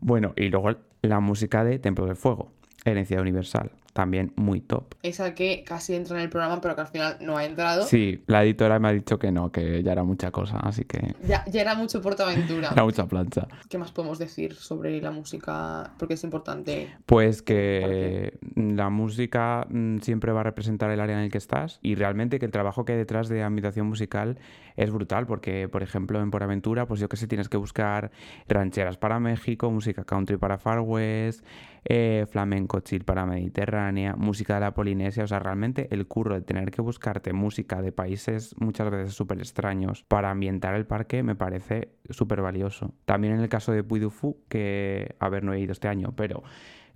Bueno, 0.00 0.32
y 0.36 0.48
luego 0.48 0.76
la 1.02 1.20
música 1.20 1.64
de 1.64 1.78
Templo 1.78 2.06
del 2.06 2.16
Fuego, 2.16 2.52
Herencia 2.84 3.20
Universal 3.20 3.72
también 3.92 4.32
muy 4.36 4.60
top. 4.60 4.94
Esa 5.02 5.34
que 5.34 5.64
casi 5.64 5.94
entra 5.94 6.16
en 6.16 6.22
el 6.22 6.30
programa, 6.30 6.60
pero 6.60 6.74
que 6.74 6.80
al 6.82 6.86
final 6.86 7.16
no 7.20 7.36
ha 7.36 7.44
entrado. 7.44 7.84
Sí, 7.84 8.22
la 8.26 8.44
editora 8.44 8.78
me 8.78 8.88
ha 8.88 8.92
dicho 8.92 9.18
que 9.18 9.32
no, 9.32 9.50
que 9.50 9.82
ya 9.82 9.92
era 9.92 10.04
mucha 10.04 10.30
cosa, 10.30 10.58
así 10.58 10.84
que... 10.84 11.14
Ya, 11.26 11.44
ya 11.46 11.60
era 11.60 11.74
mucho 11.74 12.00
Portaventura. 12.00 12.68
era 12.72 12.84
mucha 12.84 13.06
plancha. 13.06 13.48
¿Qué 13.68 13.78
más 13.78 13.92
podemos 13.92 14.18
decir 14.18 14.54
sobre 14.54 15.00
la 15.00 15.10
música? 15.10 15.92
Porque 15.98 16.14
es 16.14 16.24
importante. 16.24 16.88
Pues 17.06 17.42
que 17.42 18.38
la 18.54 18.90
música 18.90 19.66
mm, 19.68 19.98
siempre 19.98 20.32
va 20.32 20.40
a 20.40 20.44
representar 20.44 20.90
el 20.90 21.00
área 21.00 21.16
en 21.16 21.24
el 21.24 21.30
que 21.30 21.38
estás 21.38 21.78
y 21.82 21.94
realmente 21.94 22.38
que 22.38 22.46
el 22.46 22.52
trabajo 22.52 22.84
que 22.84 22.92
hay 22.92 22.98
detrás 22.98 23.28
de 23.28 23.42
ambientación 23.42 23.86
musical 23.86 24.38
es 24.76 24.90
brutal, 24.90 25.26
porque, 25.26 25.68
por 25.68 25.82
ejemplo, 25.82 26.20
en 26.20 26.30
Por 26.30 26.42
Aventura, 26.42 26.86
pues 26.86 27.00
yo 27.00 27.08
que 27.08 27.16
sé, 27.16 27.26
tienes 27.26 27.48
que 27.48 27.56
buscar 27.56 28.10
rancheras 28.48 28.96
para 28.96 29.20
México, 29.20 29.70
música 29.70 30.04
country 30.04 30.36
para 30.36 30.58
Far 30.58 30.80
West, 30.80 31.44
eh, 31.84 32.26
flamenco 32.30 32.80
chill 32.80 33.04
para 33.04 33.26
Mediterránea, 33.80 34.14
música 34.16 34.54
de 34.54 34.60
la 34.60 34.74
Polinesia, 34.74 35.24
o 35.24 35.26
sea, 35.26 35.38
realmente 35.38 35.88
el 35.90 36.06
curro 36.06 36.34
de 36.34 36.42
tener 36.42 36.70
que 36.70 36.82
buscarte 36.82 37.32
música 37.32 37.80
de 37.82 37.92
países 37.92 38.54
muchas 38.58 38.90
veces 38.90 39.14
súper 39.14 39.38
extraños 39.38 40.04
para 40.06 40.30
ambientar 40.30 40.74
el 40.74 40.86
parque 40.86 41.22
me 41.22 41.34
parece 41.34 41.92
súper 42.10 42.42
valioso. 42.42 42.92
También 43.04 43.34
en 43.34 43.40
el 43.40 43.48
caso 43.48 43.72
de 43.72 43.82
Puy 43.82 44.00
que, 44.48 45.14
a 45.18 45.28
ver, 45.28 45.44
no 45.44 45.52
he 45.52 45.60
ido 45.60 45.72
este 45.72 45.88
año, 45.88 46.12
pero 46.16 46.42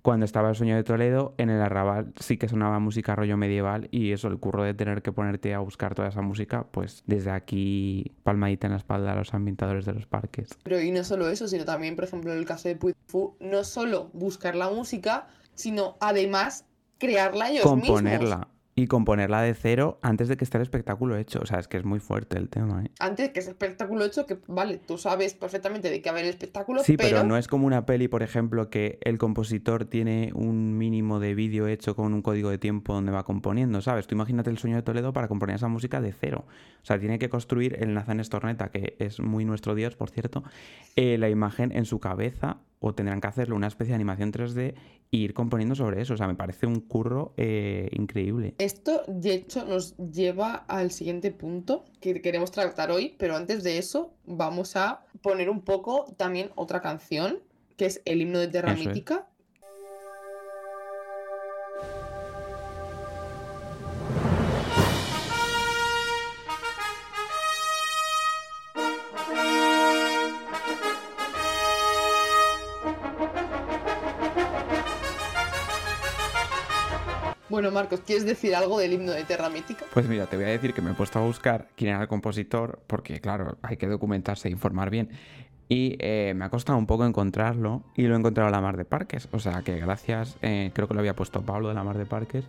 cuando 0.01 0.25
estaba 0.25 0.49
el 0.49 0.55
sueño 0.55 0.75
de 0.75 0.83
Toledo, 0.83 1.33
en 1.37 1.49
el 1.49 1.59
arrabal 1.59 2.13
sí 2.19 2.37
que 2.37 2.47
sonaba 2.47 2.77
música 2.79 3.15
rollo 3.15 3.37
medieval 3.37 3.87
y 3.89 4.11
eso, 4.11 4.27
el 4.27 4.37
curro 4.37 4.63
de 4.63 4.75
tener 4.75 5.01
que 5.01 5.11
ponerte 5.11 5.53
a 5.55 5.59
buscar 5.59 5.95
toda 5.95 6.09
esa 6.09 6.21
música, 6.21 6.67
pues 6.69 7.03
desde 7.07 7.31
aquí 7.31 8.11
palmadita 8.23 8.67
en 8.67 8.73
la 8.73 8.77
espalda 8.77 9.13
a 9.13 9.15
los 9.15 9.33
ambientadores 9.33 9.85
de 9.85 9.93
los 9.93 10.05
parques. 10.05 10.49
Pero 10.63 10.79
y 10.79 10.91
no 10.91 11.03
solo 11.03 11.27
eso, 11.29 11.47
sino 11.47 11.65
también, 11.65 11.95
por 11.95 12.05
ejemplo, 12.05 12.31
en 12.31 12.37
el 12.37 12.45
caso 12.45 12.67
de 12.67 12.75
Puifu, 12.75 13.35
no 13.39 13.63
solo 13.63 14.11
buscar 14.13 14.55
la 14.55 14.69
música, 14.69 15.27
sino 15.55 15.97
además 15.99 16.65
crearla 16.97 17.49
ellos 17.49 17.63
Componerla 17.63 18.47
y 18.77 18.87
componerla 18.87 19.41
de 19.41 19.53
cero 19.53 19.99
antes 20.01 20.27
de 20.27 20.35
que 20.35 20.43
esté 20.43 20.57
el 20.57 20.63
espectáculo 20.63 21.15
hecho. 21.15 21.39
O 21.41 21.45
sea, 21.45 21.59
es 21.59 21.69
que 21.69 21.77
es 21.77 21.85
muy 21.85 21.99
fuerte 21.99 22.37
el 22.37 22.49
tema. 22.49 22.83
¿eh? 22.83 22.91
Antes 22.99 23.27
de 23.27 23.31
que 23.31 23.39
ese 23.39 23.51
espectáculo 23.51 24.03
hecho, 24.03 24.25
que 24.25 24.37
vale, 24.47 24.79
tú 24.85 24.97
sabes 24.97 25.33
perfectamente 25.33 25.89
de 25.89 26.01
qué 26.01 26.09
haber 26.09 26.25
el 26.25 26.29
espectáculo. 26.31 26.83
Sí, 26.83 26.97
pero... 26.97 27.23
no 27.23 27.37
es 27.37 27.47
como 27.47 27.65
una 27.65 27.85
peli, 27.85 28.09
por 28.09 28.21
ejemplo, 28.21 28.69
que 28.69 28.99
el 29.01 29.17
compositor 29.17 29.85
tiene 29.85 30.31
un 30.35 30.77
mínimo 30.77 31.21
de 31.21 31.35
vídeo 31.35 31.67
hecho 31.67 31.95
con 31.95 32.13
un 32.13 32.21
código 32.21 32.49
de 32.49 32.57
tiempo 32.57 32.93
donde 32.93 33.13
va 33.13 33.23
componiendo, 33.23 33.81
¿sabes? 33.81 34.07
Tú 34.07 34.15
imagínate 34.15 34.49
el 34.49 34.57
sueño 34.57 34.75
de 34.75 34.81
Toledo 34.81 35.13
para 35.13 35.29
componer 35.29 35.55
esa 35.55 35.69
música 35.69 36.01
de 36.01 36.11
cero. 36.11 36.43
O 36.83 36.85
sea, 36.85 36.99
tiene 36.99 37.17
que 37.17 37.29
construir 37.29 37.77
el 37.81 37.93
Nathan 37.93 38.21
Storneta, 38.25 38.71
que 38.71 38.97
es 38.99 39.21
muy 39.21 39.45
nuestro 39.45 39.73
Dios, 39.73 39.95
por 39.95 40.09
cierto, 40.09 40.43
eh, 40.97 41.17
la 41.17 41.29
imagen 41.29 41.71
en 41.71 41.85
su 41.85 42.01
cabeza 42.01 42.57
o 42.85 42.93
tendrán 42.93 43.19
que 43.19 43.27
hacerle 43.27 43.55
una 43.55 43.65
especie 43.65 43.91
de 43.91 43.95
animación 43.95 44.31
3D 44.31 44.75
e 45.11 45.17
ir 45.17 45.33
componiendo 45.33 45.73
sobre 45.73 46.01
eso. 46.01 46.13
O 46.13 46.17
sea, 46.17 46.27
me 46.27 46.35
parece 46.35 46.67
un 46.67 46.81
curro 46.81 47.33
eh, 47.35 47.89
increíble. 47.93 48.53
Esto, 48.59 49.01
de 49.07 49.33
hecho, 49.33 49.65
nos 49.65 49.97
lleva 49.97 50.53
al 50.67 50.91
siguiente 50.91 51.31
punto 51.31 51.85
que 51.99 52.21
queremos 52.21 52.51
tratar 52.51 52.91
hoy, 52.91 53.15
pero 53.17 53.35
antes 53.35 53.63
de 53.63 53.79
eso 53.79 54.13
vamos 54.27 54.75
a 54.75 55.03
poner 55.23 55.49
un 55.49 55.61
poco 55.61 56.05
también 56.15 56.51
otra 56.53 56.81
canción, 56.81 57.39
que 57.75 57.87
es 57.87 58.03
el 58.05 58.21
himno 58.21 58.37
de 58.37 58.49
Terra 58.49 58.75
Mítica. 58.75 59.27
Bueno, 77.47 77.69
Marcos, 77.69 78.01
¿quieres 78.01 78.25
decir 78.25 78.55
algo 78.55 78.79
del 78.79 78.93
himno 78.93 79.11
de 79.11 79.23
Terra 79.23 79.49
Mítica? 79.49 79.85
Pues 79.93 80.07
mira, 80.07 80.25
te 80.25 80.35
voy 80.35 80.45
a 80.45 80.49
decir 80.49 80.73
que 80.73 80.81
me 80.81 80.91
he 80.91 80.93
puesto 80.95 81.19
a 81.19 81.21
buscar 81.21 81.67
quién 81.75 81.91
era 81.91 82.01
el 82.01 82.07
compositor, 82.07 82.79
porque 82.87 83.21
claro, 83.21 83.57
hay 83.61 83.77
que 83.77 83.87
documentarse 83.87 84.47
e 84.47 84.51
informar 84.51 84.89
bien. 84.89 85.09
Y 85.69 85.95
eh, 85.99 86.33
me 86.35 86.45
ha 86.45 86.49
costado 86.49 86.77
un 86.77 86.87
poco 86.87 87.05
encontrarlo 87.05 87.83
y 87.95 88.03
lo 88.03 88.15
he 88.15 88.17
encontrado 88.17 88.47
a 88.47 88.51
la 88.51 88.61
Mar 88.61 88.77
de 88.77 88.85
Parques. 88.85 89.27
O 89.31 89.39
sea 89.39 89.61
que 89.61 89.77
gracias, 89.77 90.37
eh, 90.41 90.71
creo 90.73 90.87
que 90.87 90.95
lo 90.95 91.01
había 91.01 91.15
puesto 91.15 91.43
Pablo 91.43 91.69
de 91.69 91.75
la 91.75 91.83
Mar 91.83 91.97
de 91.97 92.05
Parques, 92.07 92.45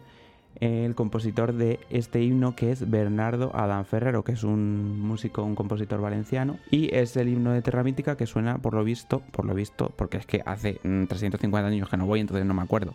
el 0.61 0.95
compositor 0.95 1.53
de 1.53 1.81
este 1.91 2.23
himno 2.23 2.55
que 2.57 2.71
es 2.71 2.89
Bernardo 2.91 3.51
Adán 3.55 3.85
Ferrero, 3.85 4.25
que 4.25 4.33
es 4.33 4.45
un 4.45 5.01
músico, 5.01 5.43
un 5.43 5.55
compositor 5.55 6.01
valenciano. 6.01 6.59
Y 6.71 6.95
es 6.95 7.17
el 7.17 7.29
himno 7.29 7.53
de 7.53 7.63
Terra 7.63 7.83
Mítica 7.83 8.17
que 8.17 8.27
suena, 8.27 8.59
por 8.59 8.75
lo 8.75 8.85
visto, 8.85 9.21
por 9.33 9.45
lo 9.45 9.55
visto, 9.55 9.93
porque 9.97 10.17
es 10.19 10.27
que 10.27 10.43
hace 10.45 10.81
350 10.83 11.49
mm, 11.49 11.73
años 11.73 11.89
que 11.89 11.97
no 11.97 12.07
voy, 12.07 12.21
entonces 12.21 12.47
no 12.47 12.55
me 12.55 12.63
acuerdo. 12.63 12.95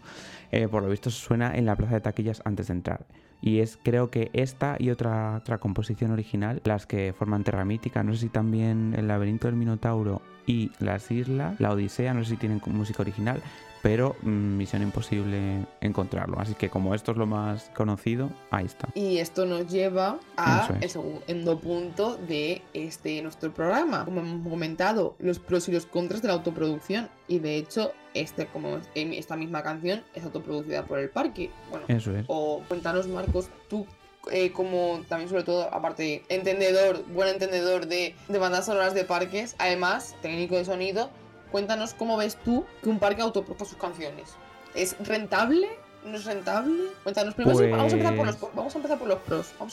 Eh, 0.52 0.68
por 0.68 0.84
lo 0.84 0.90
visto 0.90 1.10
suena 1.10 1.56
en 1.56 1.66
la 1.66 1.76
plaza 1.76 1.96
de 1.96 2.02
taquillas 2.02 2.42
antes 2.46 2.68
de 2.68 2.74
entrar. 2.74 3.06
Y 3.42 3.60
es 3.60 3.80
creo 3.82 4.12
que 4.12 4.30
esta 4.34 4.76
y 4.78 4.92
otra, 4.92 5.38
otra 5.38 5.58
composición 5.58 6.12
original, 6.12 6.62
las 6.64 6.86
que 6.86 7.14
forman 7.18 7.44
Terra 7.44 7.66
Mítica, 7.66 8.04
no 8.04 8.14
sé 8.14 8.20
si 8.20 8.30
también 8.30 8.94
El 8.96 9.08
laberinto 9.08 9.48
del 9.48 9.56
Minotauro 9.56 10.22
y 10.46 10.72
Las 10.80 11.10
Islas, 11.10 11.60
La 11.60 11.72
Odisea, 11.72 12.14
no 12.14 12.24
sé 12.24 12.32
si 12.32 12.38
tienen 12.38 12.62
música 12.68 13.02
original, 13.02 13.42
pero 13.82 14.16
mm, 14.22 14.58
misión 14.58 14.82
imposible 14.82 15.66
encontrarlo. 15.82 16.40
Así 16.40 16.54
que 16.54 16.70
como 16.70 16.94
esto 16.96 17.12
es 17.12 17.18
lo 17.18 17.26
más 17.26 17.72
conocido, 17.76 18.30
ahí 18.50 18.66
está. 18.66 18.90
Y 18.94 19.18
esto 19.18 19.46
nos 19.46 19.68
lleva 19.68 20.20
a 20.38 20.70
el 20.80 20.90
segundo 20.90 21.60
punto 21.60 22.18
de 22.18 22.62
este 22.74 23.22
nuestro 23.22 23.54
programa. 23.54 24.06
Como 24.06 24.22
hemos 24.22 24.48
comentado, 24.48 25.16
los 25.20 25.40
pros 25.40 25.68
y 25.70 25.72
los 25.72 25.86
contras 25.86 26.22
de 26.22 26.28
la 26.28 26.36
autoproducción. 26.36 27.10
Y 27.28 27.40
de 27.40 27.58
hecho, 27.58 27.94
este, 28.14 28.46
como 28.48 28.80
esta 28.94 29.36
misma 29.36 29.64
canción 29.64 30.04
es 30.14 30.24
autoproducida 30.24 30.86
por 30.86 31.00
el 31.00 31.10
parque. 31.10 31.50
Bueno, 31.70 31.86
eso 31.88 32.16
es. 32.16 32.26
O 32.28 32.62
cuéntanos, 32.68 33.08
Marcos, 33.08 33.50
tú 33.70 33.86
eh, 34.32 34.52
como 34.52 35.02
también 35.08 35.30
sobre 35.30 35.44
todo, 35.44 35.74
aparte, 35.74 36.24
entendedor, 36.30 37.04
buen 37.08 37.30
entendedor 37.30 37.88
de, 37.88 38.14
de 38.28 38.38
bandas 38.38 38.68
sonoras 38.68 38.94
de 38.94 39.04
parques, 39.04 39.56
además, 39.58 40.16
técnico 40.22 40.56
de 40.56 40.66
sonido, 40.66 41.10
Cuéntanos 41.52 41.94
cómo 41.94 42.18
ves 42.18 42.38
tú 42.38 42.66
que 42.82 42.90
un 42.90 43.00
parque 43.00 43.22
autoproduzca 43.22 43.66
sus 43.66 43.78
canciones. 43.78 44.36
¿Es 44.74 44.96
rentable? 45.06 45.68
¿No 46.06 46.16
es 46.16 46.26
rentable? 46.26 46.74
Cuéntanos 47.04 47.36
primero. 47.36 47.58
Vamos, 47.72 47.94
a 47.94 47.96
empezar 47.96 48.16
por 48.16 48.26
los, 48.26 48.36
pros. 48.36 48.52
Vamos 48.56 48.76
a 48.76 48.78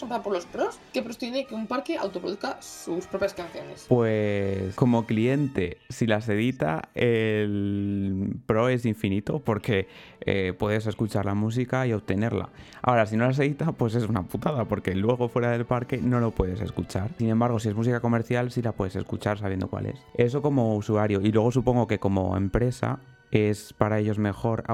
empezar 0.05 0.23
por 0.23 0.33
los 0.33 0.47
pros. 0.47 0.79
¿Qué 0.93 1.03
pros 1.03 1.17
tiene 1.17 1.47
que 1.47 1.55
un 1.55 1.67
parque 1.67 1.97
autoproduzca 1.97 2.61
sus 2.61 3.07
propias 3.07 3.33
canciones? 3.33 3.87
Pues 3.89 4.75
como 4.75 5.07
cliente, 5.07 5.79
si 5.89 6.07
las 6.07 6.29
edita, 6.29 6.91
el 6.95 8.37
pro 8.47 8.69
es 8.69 8.85
infinito 8.85 9.39
porque 9.41 9.89
eh, 10.21 10.53
puedes 10.59 10.87
escuchar 10.87 11.25
la 11.25 11.35
música 11.35 11.87
y 11.87 11.93
obtenerla. 11.95 12.51
Ahora, 12.83 13.07
si 13.07 13.17
no 13.17 13.27
las 13.27 13.39
edita, 13.39 13.73
pues 13.73 13.95
es 13.95 14.05
una 14.05 14.25
putada 14.25 14.67
porque 14.67 14.95
luego 14.95 15.29
fuera 15.29 15.51
del 15.51 15.65
parque 15.65 15.99
no 15.99 16.21
lo 16.21 16.33
puedes 16.33 16.61
escuchar. 16.61 17.11
Sin 17.19 17.31
embargo, 17.31 17.59
si 17.59 17.69
es 17.69 17.75
música 17.75 18.01
comercial, 18.01 18.51
sí 18.51 18.61
la 18.61 18.73
puedes 18.73 18.97
escuchar 18.97 19.39
sabiendo 19.39 19.69
cuál 19.69 19.87
es. 19.87 20.01
Eso 20.15 20.43
como 20.43 20.77
usuario. 20.77 21.21
Y 21.23 21.33
luego 21.33 21.51
supongo 21.53 21.87
que 21.87 21.99
como 21.99 22.37
empresa 22.37 23.01
es 23.31 23.73
para 23.73 23.99
ellos 23.99 24.19
mejor 24.19 24.65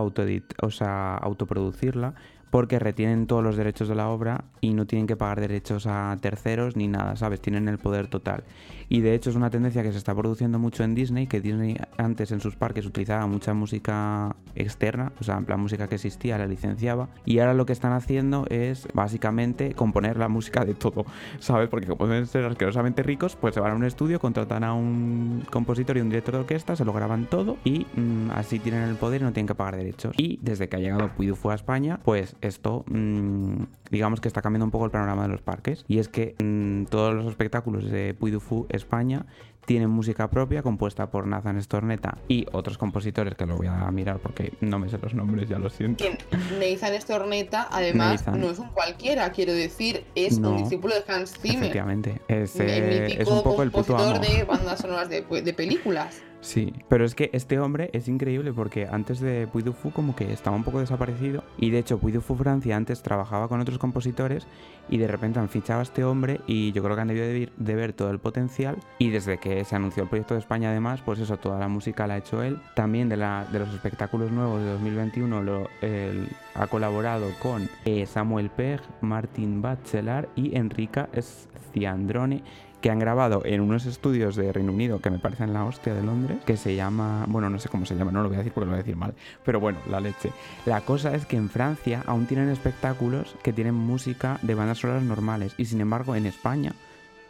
o 0.63 0.71
sea, 0.71 1.17
autoproducirla 1.17 2.15
porque 2.55 2.79
retienen 2.79 3.27
todos 3.27 3.43
los 3.43 3.57
derechos 3.57 3.89
de 3.89 3.97
la 3.97 4.09
obra 4.11 4.45
y 4.61 4.75
no 4.75 4.87
tienen 4.87 5.09
que 5.09 5.17
pagar 5.17 5.41
derechos 5.41 5.89
a 5.89 6.17
terceros 6.21 6.77
ni 6.77 6.87
nada, 6.87 7.17
¿sabes? 7.17 7.41
Tienen 7.41 7.67
el 7.67 7.79
poder 7.79 8.07
total. 8.07 8.45
Y 8.89 9.01
de 9.01 9.13
hecho 9.15 9.31
es 9.31 9.35
una 9.35 9.51
tendencia 9.51 9.83
que 9.83 9.91
se 9.91 9.99
está 9.99 10.15
produciendo 10.15 10.61
mucho 10.61 10.85
en 10.85 10.95
Disney, 10.95 11.27
que 11.27 11.41
Disney 11.41 11.77
antes 11.97 12.31
en 12.31 12.39
sus 12.39 12.55
parques 12.55 12.87
utilizaba 12.87 13.27
mucha 13.27 13.55
música 13.55 14.37
externa, 14.55 15.11
o 15.19 15.25
sea, 15.25 15.37
en 15.37 15.47
plan 15.47 15.59
música 15.59 15.89
que 15.89 15.97
existía, 15.97 16.39
la 16.39 16.47
licenciaba, 16.47 17.09
y 17.25 17.41
ahora 17.41 17.55
lo 17.55 17.67
que 17.67 17.73
están 17.73 17.93
haciendo 17.93 18.47
es 18.51 18.87
básicamente 18.95 19.75
componer 19.75 20.17
la 20.17 20.29
música 20.29 20.65
de 20.65 20.75
todo, 20.75 21.07
¿sabes? 21.41 21.69
Porque 21.69 21.89
como 21.89 22.07
pueden 22.07 22.27
ser 22.27 22.45
asquerosamente 22.45 23.03
ricos, 23.03 23.35
pues 23.35 23.55
se 23.55 23.61
van 23.61 23.73
a 23.73 23.75
un 23.75 23.85
estudio, 23.85 24.21
contratan 24.21 24.63
a 24.63 24.75
un 24.75 25.45
compositor 25.51 25.97
y 25.97 26.03
un 26.03 26.09
director 26.09 26.35
de 26.35 26.41
orquesta, 26.43 26.77
se 26.77 26.85
lo 26.85 26.93
graban 26.93 27.27
todo 27.27 27.57
y 27.65 27.87
mm, 27.97 28.31
así 28.33 28.61
tienen 28.61 28.85
el 28.85 28.95
poder 28.95 29.23
y 29.23 29.25
no 29.25 29.33
tienen 29.33 29.49
que 29.49 29.57
pagar 29.57 29.75
derechos. 29.75 30.15
Y 30.17 30.39
desde 30.41 30.69
que 30.69 30.77
ha 30.77 30.79
llegado 30.79 31.09
Puy 31.17 31.35
a 31.51 31.55
España, 31.55 31.99
pues 32.05 32.37
esto 32.45 32.85
mm, 32.87 33.63
digamos 33.91 34.21
que 34.21 34.29
está 34.29 34.43
cambiando 34.43 34.65
un 34.65 34.71
poco 34.71 34.85
el 34.85 34.91
panorama 34.91 35.23
de 35.23 35.29
los 35.29 35.43
parques 35.43 35.85
y 35.89 35.99
es 35.99 36.09
que 36.09 36.35
mm, 36.43 36.85
todos 36.91 37.15
los 37.15 37.27
espectáculos 37.27 37.91
de 37.91 38.15
Puy 38.15 38.35
España 38.69 39.27
tienen 39.65 39.91
música 39.91 40.29
propia 40.29 40.63
compuesta 40.63 41.11
por 41.11 41.27
Nathan 41.27 41.63
Storneta 41.63 42.19
y 42.29 42.47
otros 42.53 42.79
compositores 42.79 43.35
que 43.35 43.47
lo 43.47 43.57
voy 43.57 43.67
a 43.67 43.91
mirar 43.91 44.19
porque 44.19 44.53
no 44.61 44.79
me 44.79 44.89
sé 44.89 44.99
los 45.03 45.15
nombres, 45.15 45.49
ya 45.49 45.59
lo 45.59 45.71
siento. 45.71 46.05
Nathan 46.59 47.01
Storneta, 47.01 47.69
además, 47.71 48.27
no 48.29 48.51
es 48.51 48.59
un 48.59 48.69
cualquiera, 48.69 49.31
quiero 49.33 49.53
decir, 49.53 50.05
es 50.15 50.39
un 50.39 50.59
discípulo 50.59 50.95
de 50.95 51.05
Hans 51.13 51.33
Zimmer. 51.39 51.65
Efectivamente, 51.65 52.21
es, 52.29 52.59
eh, 52.61 53.21
es 53.21 53.29
un 53.29 53.43
poco 53.43 53.63
el 53.63 53.71
puto 53.71 53.97
amo. 53.97 54.19
de 54.19 54.45
bandas 54.45 54.81
sonoras 54.81 55.09
de, 55.09 55.23
de 55.23 55.55
películas. 55.55 56.23
Sí, 56.45 56.75
pero 56.91 57.07
es 57.07 57.15
que 57.15 57.31
este 57.33 57.59
hombre 57.59 57.89
es 57.95 58.07
increíble 58.07 58.53
porque 58.53 58.87
antes 58.87 59.19
de 59.19 59.47
Puy 59.47 59.63
du 59.63 59.75
como 59.95 60.15
que 60.15 60.31
estaba 60.31 60.55
un 60.55 60.63
poco 60.63 60.79
desaparecido 60.79 61.43
y 61.57 61.71
de 61.71 61.79
hecho 61.79 61.97
Puy 61.97 62.13
du 62.13 62.21
Francia 62.21 62.77
antes 62.77 63.03
trabajaba 63.03 63.49
con 63.49 63.63
otros 63.63 63.79
compositores 63.79 64.47
y 64.91 64.99
de 64.99 65.09
repente 65.09 65.39
han 65.39 65.49
fichado 65.49 65.81
a 65.81 65.85
este 65.85 66.05
hombre 66.05 66.43
y 66.47 66.73
yo 66.73 66.83
creo 66.83 66.97
que 66.97 67.01
han 67.01 67.09
debido 67.09 67.51
de, 67.57 67.75
ver 67.75 67.95
todo 67.95 68.11
el 68.11 68.19
potencial 68.19 68.77
y 68.99 69.09
desde 69.09 69.39
que 69.39 69.65
se 69.65 69.75
anunció 69.75 70.03
el 70.03 70.11
proyecto 70.11 70.35
de 70.35 70.41
España 70.41 70.69
además, 70.69 71.01
pues 71.03 71.19
eso, 71.19 71.39
toda 71.39 71.59
la 71.59 71.69
música 71.69 72.07
la 72.07 72.15
ha 72.15 72.19
hecho 72.19 72.43
él. 72.43 72.61
También 72.77 73.09
de, 73.09 73.17
la, 73.17 73.47
de 73.51 73.61
los 73.61 73.73
espectáculos 73.73 74.31
nuevos 74.31 74.61
de 74.61 74.67
2021 74.73 75.43
lo, 75.43 75.69
ha 76.55 76.67
colaborado 76.67 77.31
con 77.41 77.71
eh, 77.87 78.05
Samuel 78.05 78.51
Peg, 78.51 78.83
Martin 79.01 79.63
Bachelard 79.63 80.29
y 80.37 80.55
Enrica 80.55 81.09
Sciandrone 81.19 82.43
que 82.85 82.91
han 82.91 82.99
grabado 82.99 83.41
en 83.47 83.63
unos 83.63 83.87
estudios 83.87 84.37
de 84.37 84.53
Reino 84.53 84.71
Unido 84.71 85.01
que 85.01 85.09
me 85.09 85.19
parecen 85.19 85.55
la 85.55 85.65
hostia 85.65 85.95
de 85.95 86.03
Londres, 86.03 86.37
que 86.45 86.59
se 86.59 86.77
llama, 86.77 87.25
bueno, 87.29 87.49
no 87.49 87.59
sé 87.59 87.71
cómo 87.71 87.87
se 87.87 87.97
llama, 87.97 88.13
no 88.13 88.23
lo 88.23 88.29
voy 88.29 88.35
a 88.35 88.41
decir 88.41 88.53
porque 88.53 88.67
lo 88.67 88.73
voy 88.73 88.81
a 88.81 88.83
decir 88.83 88.95
mal, 88.95 89.15
pero 89.43 89.59
bueno, 89.59 89.79
la 89.89 90.01
leche. 90.01 90.33
La 90.67 90.83
cosa 90.83 91.15
es 91.15 91.25
que 91.25 91.39
en 91.39 91.49
Francia 91.49 92.03
aún 92.05 92.27
tienen 92.27 92.51
espectáculos 92.51 93.37
que 93.43 93.55
tienen 93.55 93.75
música 93.75 94.39
de 94.43 94.55
bandas 94.55 94.81
sonoras 94.81 95.03
normales 95.03 95.55
y 95.57 95.65
sin 95.65 95.81
embargo 95.81 96.15
en 96.15 96.27
España 96.27 96.75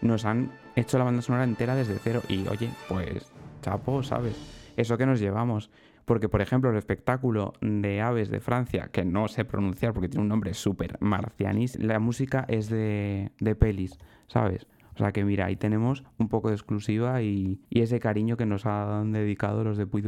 nos 0.00 0.24
han 0.24 0.50
hecho 0.74 0.98
la 0.98 1.04
banda 1.04 1.22
sonora 1.22 1.44
entera 1.44 1.76
desde 1.76 2.00
cero 2.02 2.22
y 2.28 2.48
oye, 2.48 2.70
pues 2.88 3.30
chapo, 3.62 4.02
¿sabes? 4.02 4.34
Eso 4.76 4.98
que 4.98 5.06
nos 5.06 5.20
llevamos. 5.20 5.70
Porque, 6.04 6.28
por 6.28 6.42
ejemplo, 6.42 6.68
el 6.68 6.76
espectáculo 6.76 7.52
de 7.60 8.02
aves 8.02 8.28
de 8.28 8.40
Francia, 8.40 8.88
que 8.90 9.04
no 9.04 9.28
sé 9.28 9.44
pronunciar 9.44 9.92
porque 9.92 10.08
tiene 10.08 10.22
un 10.22 10.28
nombre 10.28 10.52
súper 10.52 10.98
marcianis, 11.00 11.78
la 11.78 12.00
música 12.00 12.44
es 12.48 12.68
de, 12.68 13.30
de 13.38 13.54
pelis, 13.54 14.00
¿sabes? 14.26 14.66
O 14.94 14.98
sea 14.98 15.12
que 15.12 15.24
mira, 15.24 15.46
ahí 15.46 15.56
tenemos 15.56 16.04
un 16.18 16.28
poco 16.28 16.48
de 16.48 16.54
exclusiva 16.54 17.22
y, 17.22 17.60
ese 17.70 18.00
cariño 18.00 18.36
que 18.36 18.46
nos 18.46 18.66
han 18.66 19.12
dedicado 19.12 19.64
los 19.64 19.76
de 19.76 19.86
Puy 19.86 20.04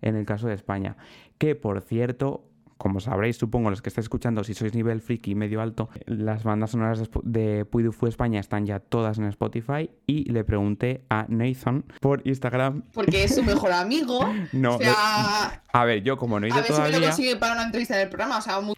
en 0.00 0.16
el 0.16 0.26
caso 0.26 0.48
de 0.48 0.54
España. 0.54 0.96
Que 1.38 1.54
por 1.54 1.80
cierto, 1.80 2.44
como 2.82 2.98
sabréis, 2.98 3.36
supongo 3.36 3.70
los 3.70 3.80
que 3.80 3.90
estáis 3.90 4.06
escuchando, 4.06 4.42
si 4.42 4.54
sois 4.54 4.74
nivel 4.74 5.00
friki 5.00 5.36
medio 5.36 5.60
alto, 5.60 5.88
las 6.04 6.42
bandas 6.42 6.72
sonoras 6.72 7.08
de 7.22 7.64
Puy 7.64 7.88
España 8.08 8.40
están 8.40 8.66
ya 8.66 8.80
todas 8.80 9.18
en 9.18 9.26
Spotify 9.26 9.88
y 10.04 10.24
le 10.32 10.42
pregunté 10.42 11.04
a 11.08 11.26
Nathan 11.28 11.84
por 12.00 12.26
Instagram. 12.26 12.82
Porque 12.92 13.22
es 13.22 13.36
su 13.36 13.44
mejor 13.44 13.70
amigo. 13.70 14.28
no, 14.52 14.74
o 14.74 14.78
sea... 14.78 15.62
a 15.72 15.84
ver, 15.84 16.02
yo 16.02 16.16
como 16.16 16.40
no 16.40 16.46
he 16.46 16.48
ido 16.48 16.58
a 16.58 16.62
ver 16.62 16.66
todavía... 16.66 16.88
si 16.88 16.92
me 16.94 17.06
lo 17.06 17.06
consigue 17.06 17.36
para 17.36 17.52
una 17.52 17.62
entrevista 17.66 17.94
en 17.94 18.00
el 18.00 18.08
programa, 18.08 18.38
o 18.38 18.42
sea, 18.42 18.60
muy 18.60 18.74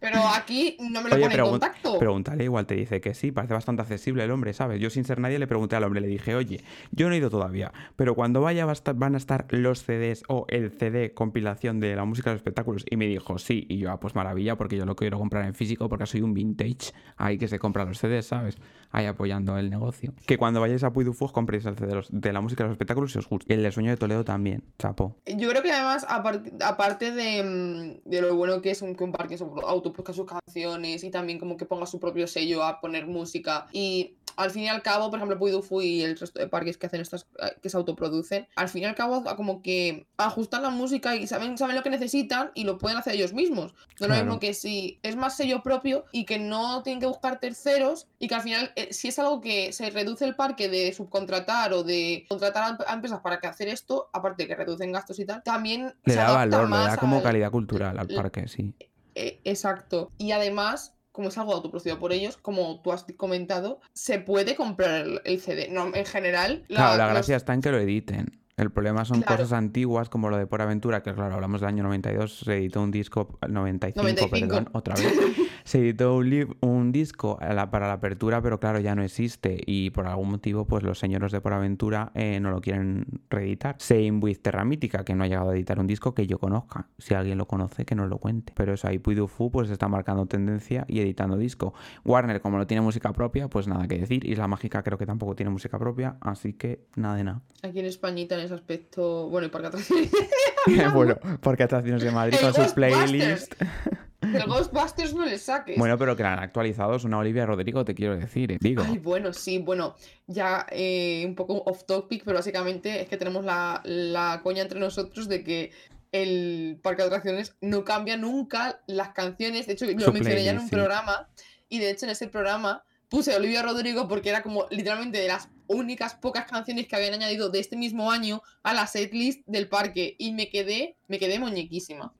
pero 0.00 0.20
aquí 0.28 0.76
no 0.80 1.02
me 1.02 1.08
lo 1.08 1.18
pone 1.18 1.34
en 1.34 1.40
contacto. 1.40 1.98
Pregúntale, 1.98 2.44
igual 2.44 2.66
te 2.66 2.74
dice 2.74 3.00
que 3.00 3.14
sí, 3.14 3.32
parece 3.32 3.54
bastante 3.54 3.82
accesible 3.82 4.24
el 4.24 4.30
hombre, 4.30 4.52
¿sabes? 4.52 4.80
Yo 4.80 4.90
sin 4.90 5.04
ser 5.04 5.18
nadie 5.18 5.38
le 5.38 5.46
pregunté 5.46 5.76
al 5.76 5.84
hombre, 5.84 6.00
le 6.00 6.08
dije, 6.08 6.34
oye, 6.34 6.62
yo 6.92 7.08
no 7.08 7.14
he 7.14 7.18
ido 7.18 7.30
todavía, 7.30 7.72
pero 7.96 8.14
cuando 8.14 8.40
vaya 8.42 8.66
van 8.66 9.14
a 9.14 9.18
estar 9.18 9.46
los 9.48 9.82
CDs 9.82 10.24
o 10.28 10.46
el 10.48 10.70
CD 10.72 11.14
compilación 11.14 11.80
de 11.80 11.96
la 11.96 12.04
música 12.04 12.30
de 12.30 12.34
los 12.34 12.40
espectáculos 12.40 12.84
y 12.90 12.96
me 12.96 13.06
dijo 13.14 13.38
sí. 13.38 13.66
Y 13.68 13.78
yo, 13.78 13.90
ah, 13.90 14.00
pues 14.00 14.14
maravilla, 14.14 14.56
porque 14.56 14.76
yo 14.76 14.86
lo 14.86 14.96
quiero 14.96 15.18
comprar 15.18 15.44
en 15.44 15.54
físico 15.54 15.88
porque 15.88 16.06
soy 16.06 16.22
un 16.22 16.34
vintage 16.34 16.92
ahí 17.16 17.38
que 17.38 17.48
se 17.48 17.58
compra 17.58 17.84
los 17.84 17.98
CDs, 17.98 18.26
¿sabes? 18.26 18.56
Ahí 18.90 19.06
apoyando 19.06 19.56
el 19.58 19.70
negocio. 19.70 20.12
Que 20.26 20.38
cuando 20.38 20.60
vayáis 20.60 20.84
a 20.84 20.92
Puy 20.92 21.04
du 21.04 21.14
compréis 21.32 21.64
el 21.66 21.76
CD 21.76 22.00
de 22.10 22.32
la 22.32 22.40
música 22.40 22.64
de 22.64 22.68
los 22.68 22.74
espectáculos 22.74 23.14
y 23.14 23.18
os 23.18 23.28
gusta. 23.28 23.52
El 23.52 23.62
de 23.62 23.72
Sueño 23.72 23.90
de 23.90 23.96
Toledo 23.96 24.24
también, 24.24 24.64
chapo. 24.78 25.16
Yo 25.26 25.48
creo 25.48 25.62
que 25.62 25.72
además, 25.72 26.06
aparte 26.08 27.12
de, 27.12 28.00
de, 28.04 28.20
lo 28.20 28.36
bueno 28.36 28.60
que 28.60 28.70
es 28.70 28.82
un, 28.82 28.94
que 28.94 29.04
un 29.04 29.12
parque 29.12 29.36
autopusca 29.66 30.12
sus 30.12 30.26
canciones 30.26 31.02
y 31.04 31.10
también 31.10 31.38
como 31.38 31.56
que 31.56 31.64
ponga 31.64 31.86
su 31.86 31.98
propio 31.98 32.26
sello 32.26 32.62
a 32.62 32.80
poner 32.80 33.06
música 33.06 33.66
y 33.72 34.16
al 34.36 34.50
fin 34.50 34.64
y 34.64 34.68
al 34.68 34.82
cabo, 34.82 35.10
por 35.10 35.18
ejemplo, 35.18 35.38
Puidufu 35.38 35.80
y 35.80 36.02
el 36.02 36.18
resto 36.18 36.38
de 36.38 36.48
parques 36.48 36.76
que 36.76 36.86
hacen 36.86 37.00
estas, 37.00 37.26
eh, 37.40 37.56
que 37.62 37.68
se 37.68 37.76
autoproducen, 37.76 38.46
al 38.56 38.68
fin 38.68 38.82
y 38.82 38.84
al 38.86 38.94
cabo, 38.94 39.24
como 39.36 39.62
que 39.62 40.06
ajustan 40.16 40.62
la 40.62 40.70
música 40.70 41.16
y 41.16 41.26
saben, 41.26 41.58
saben 41.58 41.76
lo 41.76 41.82
que 41.82 41.90
necesitan 41.90 42.50
y 42.54 42.64
lo 42.64 42.78
pueden 42.78 42.98
hacer 42.98 43.14
ellos 43.14 43.32
mismos. 43.32 43.74
No 44.00 44.06
es 44.06 44.08
lo 44.08 44.16
mismo 44.16 44.40
que 44.40 44.54
si 44.54 44.98
es 45.02 45.16
más 45.16 45.36
sello 45.36 45.62
propio 45.62 46.04
y 46.12 46.24
que 46.24 46.38
no 46.38 46.82
tienen 46.82 47.00
que 47.00 47.06
buscar 47.06 47.40
terceros 47.40 48.08
y 48.18 48.28
que 48.28 48.34
al 48.34 48.42
final, 48.42 48.72
eh, 48.76 48.88
si 48.92 49.08
es 49.08 49.18
algo 49.18 49.40
que 49.40 49.72
se 49.72 49.90
reduce 49.90 50.24
el 50.24 50.36
parque 50.36 50.68
de 50.68 50.92
subcontratar 50.92 51.72
o 51.72 51.82
de 51.82 52.26
contratar 52.28 52.78
a 52.86 52.92
empresas 52.92 53.20
para 53.20 53.40
que 53.40 53.46
hacer 53.46 53.68
esto, 53.68 54.08
aparte 54.12 54.44
de 54.44 54.48
que 54.48 54.54
reducen 54.56 54.92
gastos 54.92 55.18
y 55.18 55.26
tal, 55.26 55.42
también. 55.42 55.94
Le 56.04 56.14
da 56.14 56.32
valor, 56.32 56.68
le 56.68 56.76
da 56.76 56.96
como 56.96 57.22
calidad 57.22 57.50
cultural 57.50 57.98
al 57.98 58.08
parque, 58.08 58.48
sí. 58.48 58.74
Eh, 59.14 59.40
exacto. 59.44 60.10
Y 60.18 60.32
además 60.32 60.94
como 61.14 61.28
es 61.28 61.38
algo 61.38 61.54
autoproducido 61.54 62.00
por 62.00 62.12
ellos, 62.12 62.36
como 62.36 62.80
tú 62.82 62.90
has 62.90 63.06
comentado, 63.16 63.78
se 63.92 64.18
puede 64.18 64.56
comprar 64.56 65.06
el, 65.24 65.40
CD. 65.40 65.68
No, 65.70 65.94
en 65.94 66.04
general, 66.04 66.64
la- 66.66 66.76
Claro, 66.76 66.96
la 66.98 67.04
los- 67.04 67.12
gracia 67.14 67.36
está 67.36 67.54
en 67.54 67.60
que 67.60 67.70
lo 67.70 67.78
editen. 67.78 68.40
El 68.56 68.72
problema 68.72 69.04
son 69.04 69.22
Claro. 69.22 69.36
cosas 69.42 69.52
antiguas 69.56 70.08
como 70.08 70.28
lo 70.28 70.36
de 70.38 70.48
Por 70.48 70.60
Aventura, 70.60 71.04
que 71.04 71.14
claro, 71.14 71.34
hablamos 71.36 71.60
del 71.60 71.68
año 71.68 71.84
92, 71.84 72.40
se 72.40 72.56
editó 72.56 72.82
un 72.82 72.90
disco, 72.90 73.38
95, 73.48 74.02
95. 74.02 74.48
perdón, 74.48 74.68
otra 74.72 74.96
vez. 74.96 75.04
Se 75.64 75.78
editó 75.78 76.16
un, 76.16 76.92
disco 76.92 77.38
la- 77.40 77.70
para 77.70 77.86
la 77.88 77.94
apertura, 77.94 78.42
pero 78.42 78.60
claro, 78.60 78.80
ya 78.80 78.94
no 78.94 79.02
existe 79.02 79.58
y 79.66 79.90
por 79.90 80.06
algún 80.06 80.30
motivo 80.30 80.66
pues 80.66 80.82
los 80.82 80.98
señores 80.98 81.32
de 81.32 81.40
Por 81.40 81.54
Aventura 81.54 82.12
eh, 82.14 82.38
no 82.40 82.50
lo 82.50 82.60
quieren 82.60 83.06
reeditar. 83.30 83.76
Same 83.78 84.18
with 84.20 84.38
Terra 84.42 84.64
Mítica, 84.64 85.04
que 85.04 85.14
no 85.14 85.24
ha 85.24 85.26
llegado 85.26 85.50
a 85.50 85.54
editar 85.54 85.78
un 85.78 85.86
disco 85.86 86.14
que 86.14 86.26
yo 86.26 86.38
conozca. 86.38 86.88
Si 86.98 87.14
alguien 87.14 87.38
lo 87.38 87.46
conoce, 87.46 87.84
que 87.86 87.94
nos 87.94 88.10
lo 88.10 88.18
cuente. 88.18 88.52
Pero 88.54 88.74
eso 88.74 88.88
ahí 88.88 88.98
Puidufu 88.98 89.50
pues 89.50 89.70
está 89.70 89.88
marcando 89.88 90.26
tendencia 90.26 90.84
y 90.86 91.00
editando 91.00 91.36
disco. 91.38 91.72
Warner, 92.04 92.40
como 92.42 92.58
no 92.58 92.66
tiene 92.66 92.82
música 92.82 93.12
propia, 93.14 93.48
pues 93.48 93.66
nada 93.66 93.88
que 93.88 93.98
decir. 93.98 94.28
Isla 94.28 94.46
Mágica 94.48 94.82
creo 94.82 94.98
que 94.98 95.06
tampoco 95.06 95.34
tiene 95.34 95.50
música 95.50 95.78
propia, 95.78 96.16
así 96.20 96.52
que 96.52 96.84
nada 96.96 97.16
de 97.16 97.24
nada. 97.24 97.42
Aquí 97.62 97.80
en 97.80 97.86
Españita, 97.86 98.34
en 98.34 98.42
ese 98.42 98.54
aspecto, 98.54 99.28
bueno, 99.30 99.46
y 99.46 99.50
Parque 99.50 99.68
Atracciones. 99.68 100.10
bueno, 100.94 101.16
porque 101.40 101.62
atracciones 101.62 102.02
de 102.02 102.10
Madrid 102.10 102.36
con 102.40 102.52
su 102.52 102.60
Ghostbusters. 102.76 103.48
El 104.32 104.46
Ghostbusters 104.46 105.14
no 105.14 105.24
le 105.24 105.38
saques. 105.38 105.76
Bueno, 105.78 105.98
pero 105.98 106.16
que 106.16 106.22
la 106.22 106.34
han 106.34 106.38
actualizado 106.40 106.94
es 106.96 107.04
una 107.04 107.18
Olivia 107.18 107.46
Rodrigo, 107.46 107.84
te 107.84 107.94
quiero 107.94 108.16
decir. 108.16 108.52
eh. 108.52 108.58
Digo, 108.60 108.82
Ay, 108.86 108.98
bueno, 108.98 109.32
sí, 109.32 109.58
bueno, 109.58 109.96
ya 110.26 110.66
eh, 110.70 111.24
un 111.26 111.34
poco 111.34 111.62
off 111.66 111.84
topic, 111.84 112.22
pero 112.24 112.36
básicamente 112.38 113.00
es 113.02 113.08
que 113.08 113.16
tenemos 113.16 113.44
la, 113.44 113.80
la 113.84 114.40
coña 114.42 114.62
entre 114.62 114.80
nosotros 114.80 115.28
de 115.28 115.42
que 115.44 115.72
el 116.12 116.78
parque 116.82 117.02
de 117.02 117.08
atracciones 117.08 117.56
no 117.60 117.84
cambia 117.84 118.16
nunca 118.16 118.80
las 118.86 119.10
canciones. 119.10 119.66
De 119.66 119.72
hecho, 119.72 119.86
lo 119.86 120.00
Su 120.00 120.12
mencioné 120.12 120.44
ya 120.44 120.52
en 120.52 120.58
un 120.58 120.68
sí. 120.68 120.70
programa, 120.70 121.28
y 121.68 121.80
de 121.80 121.90
hecho 121.90 122.06
en 122.06 122.12
ese 122.12 122.28
programa 122.28 122.84
puse 123.08 123.34
Olivia 123.34 123.62
Rodrigo 123.62 124.06
porque 124.08 124.30
era 124.30 124.42
como 124.42 124.66
literalmente 124.70 125.18
de 125.18 125.28
las 125.28 125.48
únicas 125.66 126.14
pocas 126.14 126.44
canciones 126.46 126.86
que 126.86 126.96
habían 126.96 127.14
añadido 127.14 127.48
de 127.48 127.58
este 127.58 127.76
mismo 127.76 128.10
año 128.10 128.42
a 128.62 128.74
la 128.74 128.86
setlist 128.86 129.40
del 129.46 129.68
parque, 129.68 130.14
y 130.18 130.32
me 130.32 130.50
quedé, 130.50 130.96
me 131.08 131.18
quedé 131.18 131.38
muñequísima. 131.38 132.12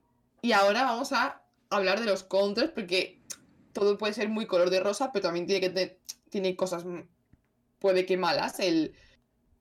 Y 0.43 0.53
ahora 0.53 0.85
vamos 0.85 1.13
a 1.13 1.41
hablar 1.75 2.01
de 2.01 2.07
los 2.07 2.23
contras, 2.25 2.71
porque 2.71 3.21
todo 3.73 3.99
puede 3.99 4.13
ser 4.15 4.29
muy 4.29 4.47
color 4.47 4.71
de 4.71 4.81
rosa, 4.81 5.11
pero 5.13 5.25
también 5.25 5.47
tiene 5.47 5.61
que 5.61 5.71
te- 5.71 6.01
tiene 6.31 6.57
cosas 6.57 6.85
mm, 6.85 7.01
puede 7.79 8.07
que 8.07 8.17
malas 8.17 8.61
el 8.61 8.95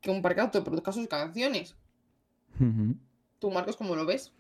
que 0.01 0.11
un 0.11 0.21
parque 0.21 0.41
autoproduzca 0.41 0.91
sus 0.91 1.07
canciones. 1.07 1.75
Ujú. 2.59 2.95
¿Tú, 3.39 3.51
Marcos, 3.51 3.75
cómo 3.77 3.95
lo 3.95 4.05
ves? 4.05 4.33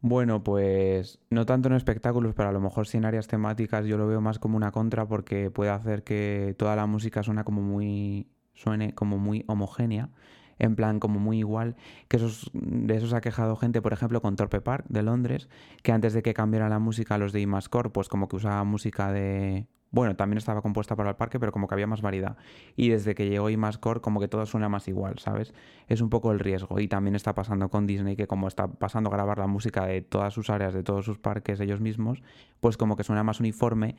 Bueno, 0.00 0.42
pues 0.42 1.20
no 1.30 1.46
tanto 1.46 1.68
en 1.68 1.74
espectáculos, 1.74 2.34
pero 2.34 2.48
a 2.48 2.52
lo 2.52 2.60
mejor 2.60 2.88
sí 2.88 2.96
en 2.98 3.04
áreas 3.04 3.28
temáticas 3.28 3.86
yo 3.86 3.96
lo 3.96 4.08
veo 4.08 4.20
más 4.20 4.40
como 4.40 4.56
una 4.56 4.72
contra 4.72 5.06
porque 5.06 5.50
puede 5.50 5.70
hacer 5.70 6.02
que 6.02 6.56
toda 6.58 6.74
la 6.74 6.86
música 6.86 7.22
suena 7.22 7.44
como 7.44 7.62
muy 7.62 8.26
suene 8.54 8.94
como 8.94 9.18
muy 9.18 9.44
homogénea, 9.46 10.10
en 10.58 10.76
plan 10.76 11.00
como 11.00 11.18
muy 11.18 11.38
igual, 11.38 11.76
que 12.08 12.16
esos, 12.16 12.50
de 12.52 12.96
eso 12.96 13.06
se 13.08 13.16
ha 13.16 13.20
quejado 13.20 13.56
gente, 13.56 13.82
por 13.82 13.92
ejemplo, 13.92 14.20
con 14.20 14.36
Torpe 14.36 14.60
Park 14.60 14.86
de 14.88 15.02
Londres, 15.02 15.48
que 15.82 15.92
antes 15.92 16.12
de 16.12 16.22
que 16.22 16.34
cambiara 16.34 16.68
la 16.68 16.78
música 16.78 17.16
a 17.16 17.18
los 17.18 17.32
de 17.32 17.40
Imascore, 17.40 17.90
pues 17.90 18.08
como 18.08 18.28
que 18.28 18.36
usaba 18.36 18.64
música 18.64 19.12
de 19.12 19.66
bueno, 19.92 20.16
también 20.16 20.38
estaba 20.38 20.62
compuesta 20.62 20.96
para 20.96 21.10
el 21.10 21.16
parque, 21.16 21.38
pero 21.38 21.52
como 21.52 21.68
que 21.68 21.74
había 21.74 21.86
más 21.86 22.00
variedad. 22.00 22.38
Y 22.76 22.88
desde 22.88 23.14
que 23.14 23.28
llegó 23.28 23.50
Imascore, 23.50 24.00
como 24.00 24.20
que 24.20 24.26
todo 24.26 24.46
suena 24.46 24.70
más 24.70 24.88
igual, 24.88 25.18
¿sabes? 25.18 25.52
Es 25.86 26.00
un 26.00 26.08
poco 26.08 26.32
el 26.32 26.40
riesgo. 26.40 26.80
Y 26.80 26.88
también 26.88 27.14
está 27.14 27.34
pasando 27.34 27.68
con 27.68 27.86
Disney, 27.86 28.16
que 28.16 28.26
como 28.26 28.48
está 28.48 28.68
pasando 28.68 29.10
a 29.10 29.12
grabar 29.12 29.38
la 29.38 29.46
música 29.46 29.84
de 29.84 30.00
todas 30.00 30.32
sus 30.32 30.48
áreas, 30.48 30.72
de 30.72 30.82
todos 30.82 31.04
sus 31.04 31.18
parques 31.18 31.60
ellos 31.60 31.80
mismos, 31.80 32.22
pues 32.60 32.78
como 32.78 32.96
que 32.96 33.04
suena 33.04 33.22
más 33.22 33.38
uniforme 33.40 33.96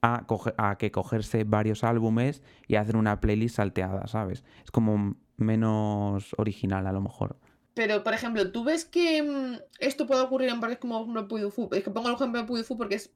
a, 0.00 0.24
a 0.58 0.78
que 0.78 0.92
cogerse 0.92 1.42
varios 1.42 1.82
álbumes 1.82 2.40
y 2.68 2.76
hacer 2.76 2.96
una 2.96 3.20
playlist 3.20 3.56
salteada, 3.56 4.06
¿sabes? 4.06 4.44
Es 4.62 4.70
como 4.70 5.16
menos 5.42 6.34
original 6.36 6.86
a 6.86 6.92
lo 6.92 7.00
mejor. 7.00 7.36
Pero, 7.74 8.04
por 8.04 8.12
ejemplo, 8.12 8.50
¿tú 8.52 8.64
ves 8.64 8.84
que 8.84 9.22
mm, 9.22 9.58
esto 9.78 10.06
puede 10.06 10.22
ocurrir 10.22 10.50
en 10.50 10.60
parques 10.60 10.78
como 10.78 11.06
por 11.06 11.16
ejemplo 11.16 11.50
Fou? 11.50 11.68
Es 11.72 11.84
que 11.84 11.90
pongo 11.90 12.08
el 12.08 12.14
ejemplo 12.14 12.42
de 12.42 12.64
Fou 12.64 12.76
porque 12.76 12.96
es 12.96 13.10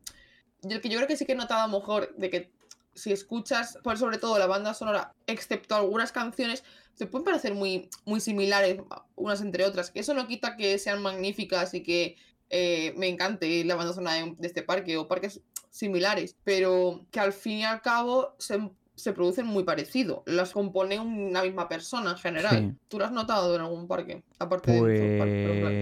yo, 0.63 0.81
que 0.81 0.89
yo 0.89 0.97
creo 0.97 1.09
que 1.09 1.17
sí 1.17 1.27
que 1.27 1.33
he 1.33 1.37
notado 1.37 1.69
mejor 1.69 2.15
de 2.17 2.31
que 2.31 2.53
si 2.95 3.13
escuchas, 3.13 3.79
por 3.83 3.99
sobre 3.99 4.17
todo 4.17 4.39
la 4.39 4.47
banda 4.47 4.73
sonora, 4.73 5.15
excepto 5.27 5.75
algunas 5.75 6.13
canciones, 6.13 6.65
se 6.95 7.07
pueden 7.07 7.27
parecer 7.27 7.55
muy, 7.55 7.91
muy 8.07 8.21
similares 8.21 8.81
unas 9.15 9.43
entre 9.43 9.67
otras. 9.67 9.93
Eso 9.95 10.15
no 10.15 10.27
quita 10.27 10.57
que 10.57 10.79
sean 10.79 11.03
magníficas 11.03 11.75
y 11.75 11.83
que 11.83 12.17
eh, 12.49 12.95
me 12.97 13.09
encante 13.09 13.65
la 13.65 13.75
banda 13.75 13.93
sonora 13.93 14.15
de, 14.15 14.35
de 14.39 14.47
este 14.47 14.63
parque 14.63 14.97
o 14.97 15.07
parques 15.07 15.43
similares, 15.71 16.37
pero 16.43 17.07
que 17.11 17.21
al 17.21 17.35
fin 17.35 17.59
y 17.59 17.65
al 17.65 17.83
cabo 17.83 18.35
se, 18.39 18.59
se 18.97 19.13
producen 19.13 19.47
muy 19.47 19.63
parecido. 19.63 20.23
Las 20.27 20.53
compone 20.53 20.99
una 20.99 21.43
misma 21.43 21.69
persona 21.69 22.13
en 22.13 22.17
general. 22.17 22.57
Sí. 22.57 22.79
¿Tú 22.89 22.99
lo 22.99 23.05
has 23.05 23.13
notado 23.13 23.55
en 23.55 23.61
algún 23.61 23.87
parque? 23.87 24.25
Aparte 24.39 24.73
de 24.73 24.79
Thorpe 24.79 25.19
Park, 25.19 25.31
pero 25.31 25.53
claro. 25.53 25.77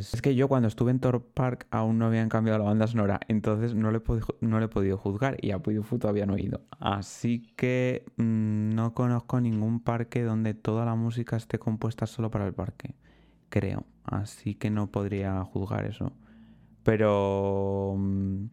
Pues 0.00 0.14
es 0.14 0.22
que 0.22 0.34
yo 0.34 0.48
cuando 0.48 0.68
estuve 0.68 0.90
en 0.90 1.00
Thor 1.00 1.22
Park 1.22 1.66
aún 1.70 1.98
no 1.98 2.06
habían 2.06 2.28
cambiado 2.28 2.58
la 2.58 2.64
banda 2.66 2.86
sonora, 2.86 3.20
entonces 3.28 3.74
no 3.74 3.90
le 3.90 3.98
he 3.98 4.00
podido, 4.00 4.26
no 4.40 4.58
le 4.58 4.66
he 4.66 4.68
podido 4.68 4.98
juzgar 4.98 5.36
y 5.40 5.50
a 5.50 5.58
Puy 5.58 5.74
du 5.74 5.82
Fou 5.82 5.98
todavía 5.98 6.26
no 6.26 6.36
he 6.36 6.42
ido. 6.42 6.60
Así 6.78 7.52
que 7.56 8.04
mm, 8.16 8.74
no 8.74 8.94
conozco 8.94 9.40
ningún 9.40 9.80
parque 9.80 10.22
donde 10.22 10.54
toda 10.54 10.84
la 10.84 10.94
música 10.94 11.36
esté 11.36 11.58
compuesta 11.58 12.06
solo 12.06 12.30
para 12.30 12.46
el 12.46 12.52
parque, 12.52 12.94
creo. 13.48 13.84
Así 14.04 14.54
que 14.54 14.70
no 14.70 14.90
podría 14.90 15.42
juzgar 15.44 15.86
eso. 15.86 16.12
Pero 16.82 17.94
mm, 17.96 18.46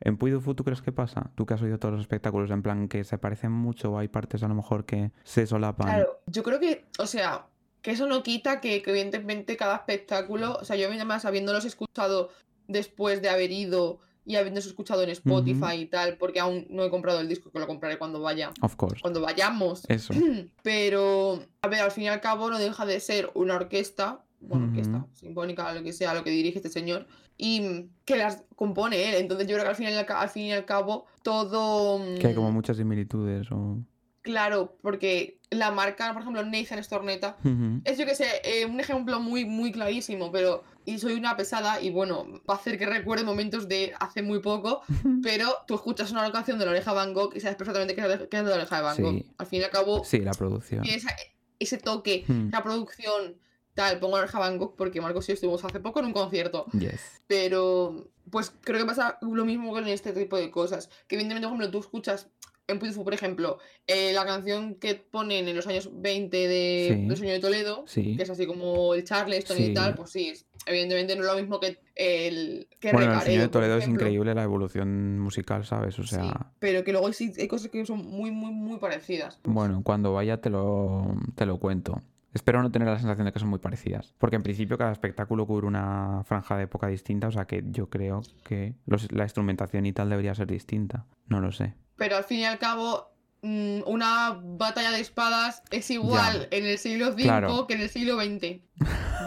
en 0.00 0.16
Puy 0.16 0.30
du 0.30 0.40
Fou, 0.40 0.54
¿tú 0.54 0.64
crees 0.64 0.82
que 0.82 0.92
pasa? 0.92 1.30
Tú 1.34 1.46
que 1.46 1.54
has 1.54 1.62
oído 1.62 1.78
todos 1.78 1.92
los 1.92 2.00
espectáculos, 2.00 2.50
en 2.50 2.62
plan 2.62 2.88
que 2.88 3.04
se 3.04 3.18
parecen 3.18 3.52
mucho 3.52 3.92
o 3.92 3.98
hay 3.98 4.08
partes 4.08 4.42
a 4.42 4.48
lo 4.48 4.54
mejor 4.54 4.84
que 4.86 5.12
se 5.24 5.46
solapan. 5.46 5.86
Claro, 5.88 6.20
yo 6.26 6.42
creo 6.42 6.58
que, 6.58 6.86
o 6.98 7.06
sea, 7.06 7.46
que 7.82 7.92
eso 7.92 8.06
no 8.06 8.22
quita 8.22 8.60
que, 8.60 8.82
que 8.82 8.90
evidentemente 8.90 9.56
cada 9.56 9.76
espectáculo, 9.76 10.58
o 10.60 10.64
sea, 10.64 10.76
yo 10.76 10.88
además 10.88 11.24
habiéndolos 11.24 11.64
escuchado 11.64 12.30
después 12.66 13.20
de 13.20 13.28
haber 13.28 13.50
ido 13.50 14.00
y 14.24 14.36
habiéndolos 14.36 14.66
escuchado 14.66 15.02
en 15.02 15.10
Spotify 15.10 15.74
y 15.76 15.86
tal, 15.86 16.16
porque 16.16 16.40
aún 16.40 16.66
no 16.70 16.84
he 16.84 16.90
comprado 16.90 17.20
el 17.20 17.28
disco, 17.28 17.50
que 17.50 17.58
lo 17.58 17.66
compraré 17.66 17.98
cuando 17.98 18.20
vaya, 18.20 18.52
Of 18.60 18.76
course. 18.76 19.00
cuando 19.00 19.20
vayamos. 19.20 19.82
Eso. 19.88 20.14
Pero, 20.62 21.42
a 21.62 21.68
ver, 21.68 21.80
al 21.80 21.90
fin 21.90 22.04
y 22.04 22.08
al 22.08 22.20
cabo 22.20 22.50
no 22.50 22.58
deja 22.58 22.86
de 22.86 23.00
ser 23.00 23.30
una 23.34 23.56
orquesta, 23.56 24.24
bueno, 24.40 24.66
orquesta 24.66 24.98
Ujú. 24.98 25.08
sinfónica, 25.14 25.72
lo 25.74 25.82
que 25.82 25.92
sea, 25.92 26.14
lo 26.14 26.22
que 26.22 26.30
dirige 26.30 26.58
este 26.58 26.68
señor, 26.70 27.06
y 27.42 27.88
que 28.04 28.16
las 28.16 28.42
compone 28.54 29.08
él. 29.08 29.14
Entonces 29.14 29.46
yo 29.46 29.54
creo 29.54 29.64
que 29.64 29.70
al 29.70 29.76
fin 29.76 29.88
y 29.88 29.94
al, 29.94 30.28
fin 30.28 30.42
y 30.44 30.52
al 30.52 30.64
cabo 30.66 31.06
todo... 31.22 31.98
Que 32.20 32.26
hay 32.28 32.34
como 32.34 32.50
mm, 32.50 32.54
muchas 32.54 32.76
similitudes 32.76 33.50
o... 33.50 33.78
Claro, 34.22 34.76
porque 34.82 35.40
la 35.48 35.70
marca, 35.70 36.12
por 36.12 36.20
ejemplo, 36.20 36.44
Nathan 36.44 36.84
Storneta, 36.84 37.38
Ujú. 37.42 37.80
es 37.84 37.96
yo 37.96 38.04
que 38.04 38.14
sé, 38.14 38.26
eh, 38.44 38.66
un 38.66 38.78
ejemplo 38.78 39.18
muy, 39.18 39.46
muy 39.46 39.72
clarísimo, 39.72 40.30
pero. 40.30 40.62
Y 40.84 40.98
soy 40.98 41.14
una 41.14 41.36
pesada, 41.38 41.80
y 41.80 41.90
bueno, 41.90 42.26
va 42.48 42.54
a 42.54 42.56
hacer 42.58 42.78
que 42.78 42.84
recuerde 42.84 43.24
momentos 43.24 43.66
de 43.66 43.94
hace 43.98 44.20
muy 44.22 44.40
poco, 44.40 44.82
pero 45.22 45.54
tú 45.66 45.74
escuchas 45.74 46.10
una 46.10 46.30
canción 46.32 46.58
de 46.58 46.66
la 46.66 46.72
oreja 46.72 46.92
Van 46.92 47.14
Gogh 47.14 47.34
y 47.34 47.40
sabes 47.40 47.56
perfectamente 47.56 47.94
que 47.94 48.02
es 48.02 48.44
de 48.44 48.50
la 48.50 48.54
oreja 48.56 48.76
de 48.76 48.82
Van 48.82 49.02
Gogh. 49.02 49.14
Sí. 49.14 49.26
Al 49.38 49.46
fin 49.46 49.60
y 49.60 49.64
al 49.64 49.70
cabo, 49.70 50.04
Sí, 50.04 50.18
la 50.20 50.32
producción. 50.32 50.84
esa- 50.84 51.16
ese 51.58 51.78
toque, 51.78 52.24
Hmm. 52.28 52.50
la 52.52 52.62
producción, 52.62 53.36
tal, 53.74 53.98
pongo 53.98 54.16
oreja 54.16 54.38
Van 54.38 54.58
Gogh 54.58 54.74
porque 54.76 55.00
Marcos 55.00 55.24
y 55.26 55.28
yo 55.28 55.34
estuvimos 55.34 55.64
hace 55.64 55.80
poco 55.80 56.00
en 56.00 56.06
un 56.06 56.12
concierto. 56.12 56.66
Yes. 56.78 57.00
Pero, 57.26 58.08
pues 58.30 58.52
creo 58.62 58.78
que 58.78 58.84
pasa 58.86 59.18
lo 59.22 59.44
mismo 59.44 59.70
con 59.72 59.86
este 59.88 60.12
tipo 60.12 60.36
de 60.36 60.50
cosas. 60.50 60.88
Que 61.08 61.16
evidentemente, 61.16 61.46
por 61.48 61.56
ejemplo, 61.56 61.70
tú 61.70 61.78
escuchas 61.84 62.28
en 62.68 62.78
Fou, 62.80 63.02
por 63.02 63.14
ejemplo, 63.14 63.58
eh, 63.88 64.12
la 64.12 64.24
canción 64.24 64.76
que 64.76 64.94
ponen 64.94 65.48
en 65.48 65.56
los 65.56 65.66
años 65.66 65.90
20 65.92 66.36
de, 66.36 66.88
Sí. 66.94 67.06
del 67.08 67.16
Sueño 67.16 67.32
de 67.32 67.40
Toledo, 67.40 67.82
Sí. 67.88 68.16
que 68.16 68.22
es 68.22 68.30
así 68.30 68.46
como 68.46 68.94
el 68.94 69.02
Charleston 69.02 69.56
Sí. 69.56 69.64
y 69.64 69.74
tal, 69.74 69.96
pues 69.96 70.10
sí, 70.10 70.28
es- 70.28 70.46
evidentemente 70.66 71.16
no 71.16 71.22
es 71.22 71.26
lo 71.28 71.36
mismo 71.36 71.58
que 71.58 71.80
el 71.96 72.68
que 72.78 72.92
Bueno, 72.92 73.14
el 73.14 73.20
Señor 73.22 73.42
de 73.42 73.48
Toledo 73.48 73.76
es 73.78 73.88
increíble 73.88 74.34
la 74.36 74.44
evolución 74.44 75.18
musical, 75.18 75.64
¿sabes? 75.66 75.98
O 75.98 76.04
sea, 76.04 76.52
pero 76.60 76.84
que 76.84 76.92
luego 76.92 77.12
sí 77.12 77.32
hay 77.38 77.48
cosas 77.48 77.70
que 77.72 77.84
son 77.84 78.06
muy, 78.06 78.30
muy, 78.30 78.52
muy 78.52 78.78
parecidas. 78.78 79.40
bueno, 79.42 79.80
cuando 79.82 80.12
vaya 80.12 80.40
te 80.40 80.48
lo, 80.50 81.12
te 81.34 81.46
lo 81.46 81.58
cuento. 81.58 82.00
Espero 82.32 82.62
no 82.62 82.70
tener 82.70 82.86
la 82.88 82.98
sensación 82.98 83.26
de 83.26 83.32
que 83.32 83.40
son 83.40 83.48
muy 83.48 83.58
parecidas. 83.58 84.14
Porque 84.18 84.36
en 84.36 84.42
principio 84.42 84.78
cada 84.78 84.92
espectáculo 84.92 85.46
cubre 85.46 85.66
una 85.66 86.22
franja 86.24 86.56
de 86.56 86.64
época 86.64 86.86
distinta, 86.86 87.26
o 87.28 87.32
sea 87.32 87.46
que 87.46 87.64
yo 87.66 87.90
creo 87.90 88.22
que 88.44 88.74
los- 88.86 89.10
la 89.12 89.24
instrumentación 89.24 89.84
y 89.86 89.92
tal 89.92 90.08
debería 90.10 90.34
ser 90.34 90.46
distinta. 90.46 91.06
No 91.26 91.40
lo 91.40 91.50
sé. 91.52 91.74
Pero 91.96 92.16
al 92.16 92.24
fin 92.24 92.38
y 92.40 92.44
al 92.44 92.58
cabo, 92.58 93.12
mm, 93.42 93.80
una 93.86 94.40
batalla 94.42 94.92
de 94.92 95.00
espadas 95.00 95.62
es 95.70 95.90
igual 95.90 96.46
en 96.52 96.66
el 96.66 96.78
siglo 96.78 97.08
V 97.10 97.22
Claro. 97.22 97.66
que 97.66 97.74
en 97.74 97.80
el 97.80 97.88
siglo 97.90 98.14
XX. 98.14 98.60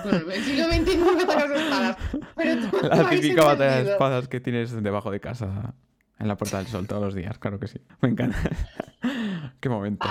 Bueno, 0.04 0.20
en 0.20 0.32
el 0.32 0.44
siglo 0.44 0.66
XX 0.66 0.98
no 0.98 1.10
hay 1.10 1.16
batallas 1.26 1.50
de 1.50 1.56
espadas. 1.64 1.98
Pero 2.36 2.70
tú 2.70 2.78
La 2.88 2.96
habéis 2.96 3.22
típica 3.22 3.44
batalla 3.44 3.84
de 3.84 3.92
espadas 3.92 4.28
que 4.30 4.40
tienes 4.40 4.82
debajo 4.82 5.12
de 5.12 5.20
casa 5.20 5.74
en 6.20 6.28
la 6.28 6.38
Puerta 6.38 6.58
del 6.60 6.68
Sol 6.68 6.88
todos 6.88 7.02
los 7.04 7.16
días, 7.16 7.38
claro 7.38 7.60
que 7.60 7.68
sí. 7.68 7.82
Me 8.02 8.10
encanta. 8.10 8.38
Qué 9.60 9.68
momento. 9.70 10.08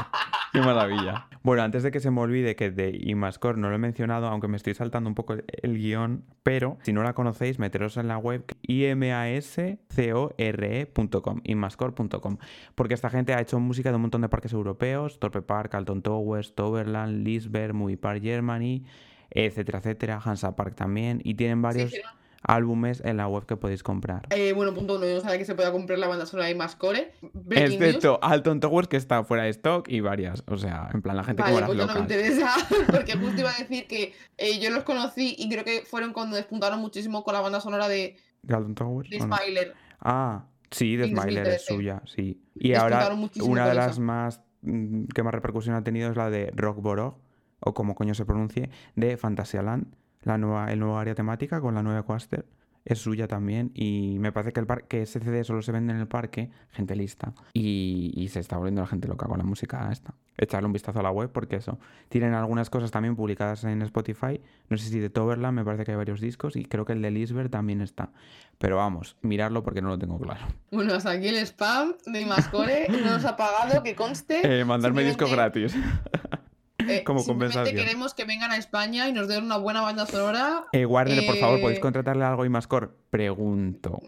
Qué 0.53 0.61
maravilla. 0.61 1.29
Bueno, 1.43 1.62
antes 1.62 1.83
de 1.83 1.91
que 1.91 1.99
se 1.99 2.11
me 2.11 2.21
olvide 2.21 2.55
que 2.57 2.71
de 2.71 2.95
Imascore 3.03 3.59
no 3.59 3.71
lo 3.71 3.75
he 3.75 3.79
mencionado, 3.79 4.27
aunque 4.27 4.49
me 4.49 4.59
estoy 4.59 4.75
saltando 4.75 5.09
un 5.09 5.15
poco 5.15 5.35
el, 5.35 5.79
guion, 5.79 6.27
pero 6.43 6.77
si 6.83 6.93
no 6.93 7.03
la 7.03 7.15
conocéis, 7.15 7.59
meteros 7.59 7.97
en 7.97 8.07
la 8.07 8.19
web 8.19 8.45
imascore.com, 8.62 11.41
imascore.com, 11.45 12.37
porque 12.75 12.95
esta 12.95 13.09
gente 13.09 13.33
ha 13.33 13.41
hecho 13.41 13.59
música 13.61 13.88
de 13.88 13.97
un 13.97 14.03
montón 14.03 14.21
de 14.21 14.29
parques 14.29 14.53
europeos, 14.53 15.19
Torpe 15.19 15.41
Park, 15.41 15.75
Alton 15.75 16.03
Towers, 16.03 16.55
Toverland, 16.55 17.25
Lisberg, 17.25 17.73
Movie 17.73 17.97
Park 17.97 18.21
Germany, 18.23 18.85
etcétera, 19.31 19.79
etcétera, 19.79 20.21
Hansa 20.23 20.55
Park 20.55 20.75
también, 20.75 21.23
y 21.25 21.33
tienen 21.35 21.62
varios 21.62 21.91
Sí, 21.91 21.97
sí, 21.97 22.03
álbumes 22.42 23.02
en 23.05 23.16
la 23.16 23.28
web 23.28 23.46
que 23.46 23.57
podéis 23.57 23.83
comprar. 23.83 24.26
Eh, 24.31 24.52
bueno, 24.52 24.74
punto 24.74 24.96
uno, 24.96 25.07
yo 25.07 25.14
no 25.14 25.20
sabía 25.20 25.38
que 25.38 25.44
se 25.44 25.55
podía 25.55 25.72
comprar 25.72 25.98
la 25.98 26.09
banda 26.09 26.26
sonora 26.26 26.48
de 26.48 26.55
Mascore. 26.55 27.12
Breaking 27.33 27.78
news. 27.78 27.88
Excepto 27.88 28.18
Alton 28.22 28.61
Towers, 28.61 28.88
que 28.88 28.96
está 28.96 29.24
fuera 29.24 29.44
de 29.44 29.50
stock, 29.50 29.88
y 29.88 30.00
varias. 30.00 30.42
O 30.48 30.57
sea, 30.57 30.88
en 30.92 31.02
plan, 31.02 31.16
la 31.16 31.24
gente 31.24 31.42
Vale, 31.42 31.55
como 31.55 31.66
pues 31.66 31.78
las 31.78 31.87
ya 31.87 31.94
no 31.94 32.00
me 32.00 32.07
locas. 32.07 32.16
interesa, 32.16 32.55
porque 32.92 33.16
justo 33.16 33.40
iba 33.40 33.50
a 33.50 33.59
decir 33.59 33.87
que 33.87 34.14
eh, 34.38 34.59
yo 34.61 34.70
los 34.70 34.85
conocí 34.85 35.35
y 35.38 35.48
creo 35.48 35.64
que 35.64 35.83
fueron 35.83 36.12
cuando 36.12 36.37
despuntaron 36.37 36.81
muchísimo 36.81 37.22
con 37.24 37.35
la 37.35 37.40
banda 37.40 37.61
sonora 37.61 37.88
de, 37.88 38.16
¿De 38.42 38.55
Alton 38.55 38.74
Towers? 38.74 39.11
de 39.11 39.20
o 39.20 39.26
no? 39.26 39.37
Smiler. 39.37 39.74
Ah, 40.00 40.44
sí, 40.70 40.96
de 40.96 41.07
Smiler 41.07 41.46
es 41.46 41.64
2013. 41.66 41.74
suya, 41.74 42.02
sí. 42.07 42.40
Y 42.55 42.74
ahora 42.74 43.09
una 43.40 43.68
de 43.68 43.74
las 43.74 43.98
más 43.98 44.42
mm, 44.62 45.05
que 45.14 45.22
más 45.22 45.33
repercusión 45.33 45.76
ha 45.76 45.85
tenido 45.85 46.11
es 46.11 46.16
la 46.16 46.28
de 46.28 46.50
Rock 46.57 46.81
Borog, 46.81 47.18
o 47.61 47.74
como 47.74 47.94
coño 47.94 48.14
se 48.14 48.24
pronuncie, 48.24 48.70
de 48.96 49.16
Fantasyland, 49.16 49.87
la 50.23 50.39
nueva, 50.39 50.73
el 50.73 50.79
nuevo 50.79 50.99
área 50.99 51.15
temática 51.15 51.61
con 51.61 51.75
la 51.75 51.83
nueva 51.83 52.03
coaster. 52.05 52.47
Es 52.85 52.99
suya 52.99 53.29
también 53.29 53.71
y 53.75 54.17
me 54.19 54.33
parece 54.33 54.53
que, 54.53 54.59
el 54.59 54.67
par- 54.67 54.89
que 54.89 55.03
ese 55.03 55.21
CD 55.21 55.45
solo 55.45 55.63
se 55.63 55.71
vende 55.71 55.93
en 55.93 56.01
el 56.01 56.09
parque, 56.09 56.51
gente 56.73 56.97
lista. 56.97 57.33
Y, 57.53 58.13
y 58.17 58.27
se 58.27 58.41
está 58.41 58.57
volviendo 58.57 58.81
la 58.81 58.89
gente 58.89 59.07
loca 59.07 59.27
con 59.29 59.39
la 59.39 59.45
música 59.45 59.89
esta. 59.93 60.15
Echarle 60.37 60.67
un 60.67 60.73
vistazo 60.73 60.99
a 60.99 61.03
la 61.05 61.13
web 61.13 61.31
porque 61.31 61.55
eso. 61.55 61.79
Tienen 62.09 62.35
algunas 62.35 62.71
cosas 62.71 62.91
también 62.91 63.15
publicadas 63.15 63.63
en 63.63 63.83
Spotify. 63.83 64.41
No 64.69 64.77
sé 64.79 64.89
si 64.89 64.99
de 64.99 65.11
Toverland 65.11 65.55
me 65.59 65.65
parece 65.65 65.85
que 65.85 65.93
hay 65.93 65.97
varios 65.97 66.21
discos 66.21 66.57
y 66.57 66.65
creo 66.65 66.85
que 66.85 66.95
el 66.95 67.03
de 67.03 67.13
Lisbeth 67.13 67.53
también 67.53 67.83
está. 67.83 68.11
Pero 68.59 68.79
vamos, 68.79 69.17
mirarlo 69.23 69.63
porque 69.63 69.81
no 69.81 69.89
lo 69.91 69.99
tengo 70.01 70.19
claro. 70.19 70.45
Bueno, 70.73 70.95
hasta 70.95 71.13
aquí 71.13 71.29
el 71.29 71.37
spam 71.37 71.93
de 72.07 72.27
Mascore. 72.27 72.89
No 72.89 72.99
nos 73.13 73.25
ha 73.25 73.37
pagado, 73.37 73.85
que 73.85 73.95
conste. 73.95 74.41
Eh, 74.61 74.65
mandarme 74.65 75.05
discos 75.05 75.31
gratis. 75.31 75.77
eh, 76.88 77.05
como 77.05 77.21
simplemente 77.21 77.55
compensación. 77.59 77.77
queremos 77.85 78.14
que 78.14 78.25
vengan 78.25 78.51
a 78.53 78.57
España 78.57 79.09
y 79.09 79.12
nos 79.12 79.29
den 79.29 79.45
una 79.45 79.57
buena 79.59 79.81
banda 79.83 80.07
sonora. 80.07 80.64
Eh, 80.73 80.87
Warner, 80.87 81.25
por 81.27 81.37
favor, 81.37 81.61
¿podéis 81.61 81.79
Eh, 81.79 81.83
contratarle 81.83 82.25
algo 82.25 82.45
y 82.45 82.49
más 82.49 82.66
core? 82.66 82.88
Pregunto. 83.11 84.01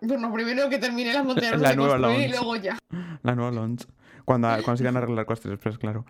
Bueno, 0.00 0.32
primero 0.32 0.68
que 0.68 0.78
termine 0.78 1.12
las 1.12 1.24
montañas 1.24 1.60
La 1.60 1.70
de 1.70 1.76
nueva 1.76 1.92
construir 1.98 2.20
y 2.20 2.28
launch. 2.28 2.40
luego 2.40 2.56
ya. 2.56 2.78
La 3.22 3.34
nueva 3.34 3.50
launch. 3.52 3.86
Cuando 4.24 4.48
consigan 4.64 4.96
arreglar 4.96 5.24
Coaster 5.26 5.52
Express, 5.52 5.78
claro. 5.78 6.04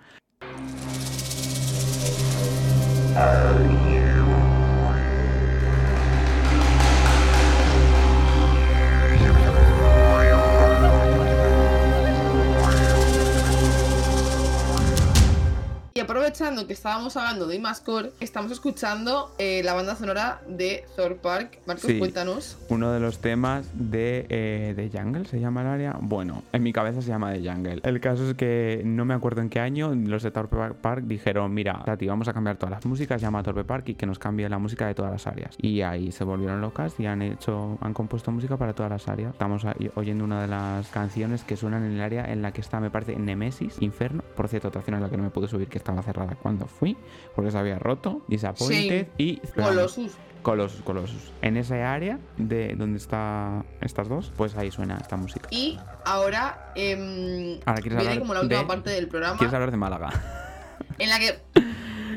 Y 15.97 16.01
aprovechando 16.01 16.67
que 16.67 16.75
estábamos 16.75 17.17
hablando 17.17 17.47
de 17.47 17.57
Imascore, 17.57 18.13
estamos 18.21 18.53
escuchando 18.53 19.35
eh, 19.39 19.63
la 19.65 19.73
banda 19.73 19.97
sonora 19.97 20.43
de 20.47 20.85
Thor 20.95 21.17
Park. 21.17 21.61
Marcos, 21.65 21.87
Sí. 21.87 21.99
cuéntanos. 21.99 22.59
Uno 22.69 22.93
de 22.93 23.01
los 23.01 23.21
temas 23.21 23.67
de, 23.73 24.27
eh, 24.29 24.75
de 24.77 24.91
Jungle, 24.93 25.25
¿se 25.25 25.41
llama 25.41 25.63
el 25.63 25.69
área? 25.69 25.97
Bueno, 25.99 26.43
en 26.53 26.63
mi 26.63 26.75
cabeza 26.75 27.01
se 27.01 27.09
llama 27.09 27.33
The 27.33 27.51
Jungle. 27.51 27.81
El 27.83 27.99
caso 28.03 28.29
es 28.29 28.35
que 28.37 28.83
no 28.85 29.07
me 29.07 29.15
acuerdo 29.15 29.41
en 29.41 29.49
qué 29.49 29.59
año 29.59 29.95
los 29.95 30.23
de 30.23 30.31
Torpe 30.33 30.59
Park 30.83 31.05
dijeron, 31.07 31.55
mira, 31.55 31.81
Tati, 31.87 32.07
vamos 32.07 32.29
a 32.29 32.35
cambiar 32.35 32.57
todas 32.59 32.73
las 32.73 32.85
músicas, 32.85 33.23
llama 33.23 33.39
a 33.39 33.43
Torpe 33.43 33.65
Park 33.65 33.89
y 33.89 33.95
que 33.95 34.05
nos 34.05 34.19
cambie 34.19 34.47
la 34.51 34.59
música 34.59 34.87
de 34.87 34.95
todas 34.95 35.11
las 35.11 35.27
áreas. 35.27 35.55
Y 35.63 35.81
ahí 35.81 36.13
se 36.13 36.25
volvieron 36.25 36.61
locas 36.61 36.93
y 37.01 37.07
han 37.07 37.23
hecho, 37.23 37.79
han 37.81 37.95
compuesto 37.95 38.31
música 38.31 38.59
para 38.59 38.75
todas 38.75 38.91
las 38.93 39.09
áreas. 39.09 39.33
Estamos 39.33 39.65
oyendo 39.95 40.25
una 40.25 40.43
de 40.43 40.49
las 40.49 40.89
canciones 40.89 41.43
que 41.43 41.57
suenan 41.57 41.87
en 41.87 41.93
el 41.93 42.03
área 42.03 42.31
en 42.31 42.43
la 42.43 42.53
que 42.53 42.61
está, 42.61 42.81
me 42.81 42.91
parece, 42.91 43.17
Nemesis, 43.17 43.77
Inferno. 43.81 44.23
Por 44.37 44.49
cierto, 44.49 44.69
otra 44.69 44.83
en 44.87 45.01
la 45.01 45.09
que 45.09 45.17
no 45.17 45.23
me 45.23 45.31
pude 45.31 45.49
subir, 45.49 45.69
que 45.69 45.86
estaba 45.87 46.03
cerrada 46.03 46.37
cuando 46.42 46.66
fui, 46.66 46.96
porque 47.35 47.51
se 47.53 47.59
había 47.59 47.79
roto, 47.79 48.22
Disappointed 48.27 49.07
y... 49.18 49.37
Colossus. 49.55 50.12
Colossus, 50.42 50.83
Colossus. 50.83 51.33
En 51.42 51.57
esa 51.57 51.92
área 51.92 52.18
de 52.37 52.75
donde 52.77 52.99
está 52.99 53.64
estas 53.81 54.09
dos, 54.09 54.33
pues 54.37 54.57
ahí 54.57 54.70
suena 54.70 54.96
esta 55.01 55.16
música. 55.16 55.49
Y 55.51 55.79
ahora, 56.05 56.72
em, 56.75 57.59
Ahora, 57.64 57.81
¿quieres 57.81 57.99
viene 57.99 58.01
hablar 58.01 58.18
como 58.20 58.35
la 58.35 58.40
última 58.42 58.61
de- 58.61 58.66
parte 58.66 58.90
del 58.90 59.09
programa 59.09 59.38
¿Quieres 59.38 59.55
hablar 59.55 59.70
de 59.70 59.77
Málaga? 59.77 60.11
en 60.99 61.09
la 61.11 61.18
que 61.18 61.38